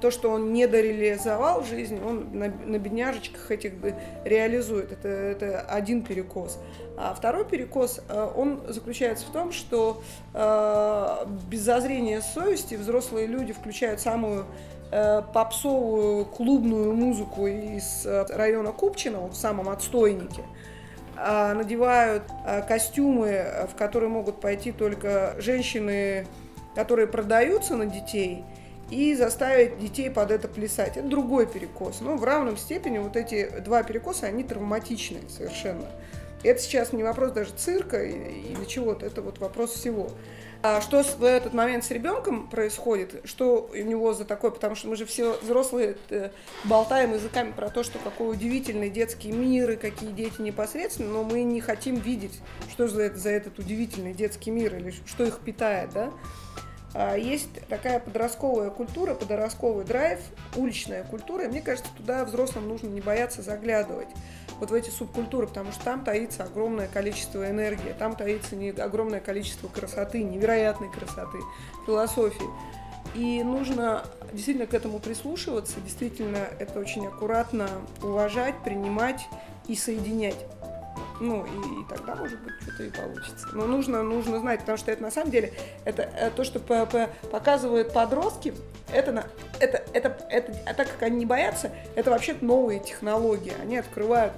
то, 0.00 0.10
что 0.10 0.30
он 0.30 0.52
не 0.52 0.66
дореализовал 0.66 1.62
в 1.62 1.66
жизни, 1.66 2.00
он 2.00 2.28
на, 2.32 2.48
на 2.48 2.78
бедняжечках 2.78 3.50
этих 3.50 3.72
реализует. 4.24 4.92
Это, 4.92 5.08
это 5.08 5.60
один 5.60 6.02
перекос. 6.02 6.58
А 6.96 7.14
второй 7.14 7.44
перекос, 7.44 8.00
э, 8.08 8.30
он 8.36 8.60
заключается 8.68 9.26
в 9.26 9.30
том, 9.30 9.52
что 9.52 10.02
э, 10.34 11.26
без 11.50 11.60
зазрения 11.60 12.20
совести 12.20 12.74
взрослые 12.74 13.26
люди 13.26 13.52
включают 13.52 14.00
самую 14.00 14.46
э, 14.90 15.22
попсовую 15.32 16.24
клубную 16.26 16.94
музыку 16.94 17.46
из 17.46 18.04
э, 18.04 18.26
района 18.30 18.72
Купчино, 18.72 19.28
в 19.28 19.34
самом 19.34 19.68
отстойнике, 19.68 20.42
э, 21.16 21.52
надевают 21.54 22.24
э, 22.46 22.62
костюмы, 22.62 23.66
в 23.72 23.76
которые 23.76 24.10
могут 24.10 24.40
пойти 24.40 24.72
только 24.72 25.34
женщины, 25.38 26.26
которые 26.74 27.08
продаются 27.08 27.76
на 27.76 27.86
детей– 27.86 28.44
и 28.90 29.14
заставить 29.14 29.78
детей 29.78 30.10
под 30.10 30.30
это 30.30 30.48
плясать. 30.48 30.96
Это 30.96 31.06
другой 31.06 31.46
перекос. 31.46 32.00
Но 32.00 32.16
в 32.16 32.24
равном 32.24 32.56
степени 32.56 32.98
вот 32.98 33.16
эти 33.16 33.50
два 33.60 33.82
перекоса, 33.82 34.26
они 34.26 34.44
травматичны 34.44 35.20
совершенно. 35.28 35.86
Это 36.42 36.60
сейчас 36.60 36.92
не 36.92 37.02
вопрос 37.02 37.32
даже 37.32 37.50
цирка 37.56 38.04
или 38.04 38.64
чего-то, 38.64 39.04
это 39.06 39.22
вот 39.22 39.38
вопрос 39.38 39.72
всего. 39.72 40.08
А 40.60 40.80
что 40.80 41.02
в 41.04 41.22
этот 41.22 41.52
момент 41.52 41.84
с 41.84 41.90
ребенком 41.92 42.48
происходит, 42.48 43.20
что 43.24 43.70
у 43.72 43.76
него 43.76 44.12
за 44.12 44.24
такое, 44.24 44.50
потому 44.50 44.74
что 44.74 44.88
мы 44.88 44.96
же 44.96 45.06
все 45.06 45.38
взрослые 45.40 45.96
э, 46.10 46.30
болтаем 46.64 47.14
языками 47.14 47.52
про 47.52 47.70
то, 47.70 47.84
что 47.84 48.00
какой 48.00 48.32
удивительный 48.32 48.90
детский 48.90 49.30
мир 49.30 49.70
и 49.70 49.76
какие 49.76 50.10
дети 50.10 50.40
непосредственно, 50.40 51.10
но 51.10 51.22
мы 51.22 51.44
не 51.44 51.60
хотим 51.60 51.94
видеть, 51.96 52.40
что 52.72 52.88
за, 52.88 53.02
это, 53.02 53.18
за 53.18 53.30
этот 53.30 53.60
удивительный 53.60 54.14
детский 54.14 54.50
мир 54.50 54.74
или 54.74 54.92
что 55.06 55.24
их 55.24 55.38
питает, 55.38 55.90
да. 55.92 56.10
А, 57.00 57.14
есть 57.14 57.48
такая 57.68 58.00
подростковая 58.00 58.70
культура, 58.70 59.14
подростковый 59.14 59.84
драйв, 59.84 60.18
уличная 60.56 61.04
культура, 61.04 61.44
и 61.44 61.46
мне 61.46 61.62
кажется, 61.62 61.92
туда 61.96 62.24
взрослым 62.24 62.66
нужно 62.66 62.88
не 62.88 63.00
бояться 63.00 63.40
заглядывать 63.40 64.08
вот 64.58 64.72
в 64.72 64.74
эти 64.74 64.90
субкультуры, 64.90 65.46
потому 65.46 65.70
что 65.70 65.84
там 65.84 66.02
таится 66.02 66.42
огромное 66.42 66.88
количество 66.88 67.48
энергии, 67.48 67.94
там 67.96 68.16
таится 68.16 68.56
не 68.56 68.70
огромное 68.70 69.20
количество 69.20 69.68
красоты, 69.68 70.24
невероятной 70.24 70.90
красоты, 70.90 71.38
философии. 71.86 72.48
И 73.14 73.44
нужно 73.44 74.02
действительно 74.32 74.66
к 74.66 74.74
этому 74.74 74.98
прислушиваться, 74.98 75.80
действительно 75.80 76.48
это 76.58 76.80
очень 76.80 77.06
аккуратно 77.06 77.68
уважать, 78.02 78.56
принимать 78.64 79.24
и 79.68 79.76
соединять. 79.76 80.44
Ну, 81.20 81.44
и, 81.44 81.80
и 81.80 81.84
тогда, 81.88 82.14
может 82.14 82.38
быть, 82.40 82.54
что-то 82.62 82.84
и 82.84 82.90
получится. 82.90 83.48
Но 83.52 83.66
нужно, 83.66 84.02
нужно 84.02 84.38
знать, 84.38 84.60
потому 84.60 84.78
что 84.78 84.92
это 84.92 85.02
на 85.02 85.10
самом 85.10 85.30
деле, 85.30 85.52
это, 85.84 86.02
это 86.02 86.30
то, 86.30 86.44
что 86.44 86.60
показывают 86.60 87.92
подростки, 87.92 88.54
это, 88.92 89.26
это, 89.58 89.84
это, 89.92 90.16
это, 90.30 90.54
а 90.66 90.74
так 90.74 90.88
как 90.90 91.02
они 91.02 91.18
не 91.18 91.26
боятся, 91.26 91.72
это 91.96 92.10
вообще 92.10 92.36
новые 92.40 92.80
технологии. 92.80 93.52
Они 93.60 93.76
открывают 93.76 94.32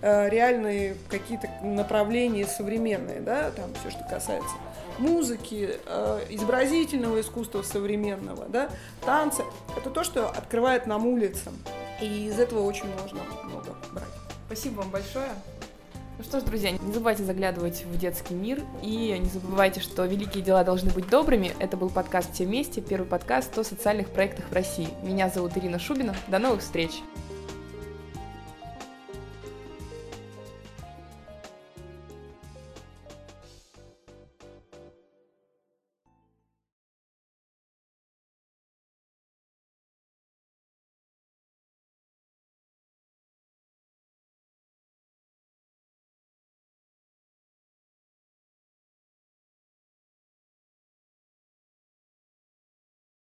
э, 0.00 0.28
реальные 0.30 0.96
какие-то 1.08 1.48
направления 1.62 2.46
современные, 2.46 3.20
да, 3.20 3.50
там 3.50 3.72
все, 3.74 3.90
что 3.90 4.04
касается 4.08 4.54
музыки, 4.98 5.78
э, 5.84 6.26
изобразительного 6.30 7.20
искусства 7.20 7.62
современного, 7.62 8.46
да, 8.46 8.70
танца. 9.04 9.42
Это 9.76 9.90
то, 9.90 10.04
что 10.04 10.28
открывает 10.28 10.86
нам 10.86 11.06
улицам. 11.06 11.54
И 12.00 12.28
из 12.28 12.38
этого 12.38 12.62
очень 12.62 12.86
можно 13.00 13.20
много 13.44 13.76
брать. 13.92 14.08
Спасибо 14.46 14.80
вам 14.80 14.90
большое. 14.90 15.30
Ну 16.18 16.24
что 16.24 16.40
ж, 16.40 16.44
друзья, 16.44 16.70
не 16.70 16.92
забывайте 16.92 17.24
заглядывать 17.24 17.84
в 17.84 17.98
детский 17.98 18.32
мир 18.32 18.62
и 18.80 19.18
не 19.18 19.28
забывайте, 19.28 19.80
что 19.80 20.06
великие 20.06 20.42
дела 20.42 20.64
должны 20.64 20.90
быть 20.90 21.10
добрыми. 21.10 21.52
Это 21.58 21.76
был 21.76 21.90
подкаст 21.90 22.32
«Все 22.32 22.46
вместе», 22.46 22.80
первый 22.80 23.06
подкаст 23.06 23.56
о 23.58 23.64
социальных 23.64 24.08
проектах 24.08 24.46
в 24.48 24.52
России. 24.54 24.88
Меня 25.02 25.28
зовут 25.28 25.58
Ирина 25.58 25.78
Шубина. 25.78 26.16
До 26.28 26.38
новых 26.38 26.62
встреч! 26.62 27.02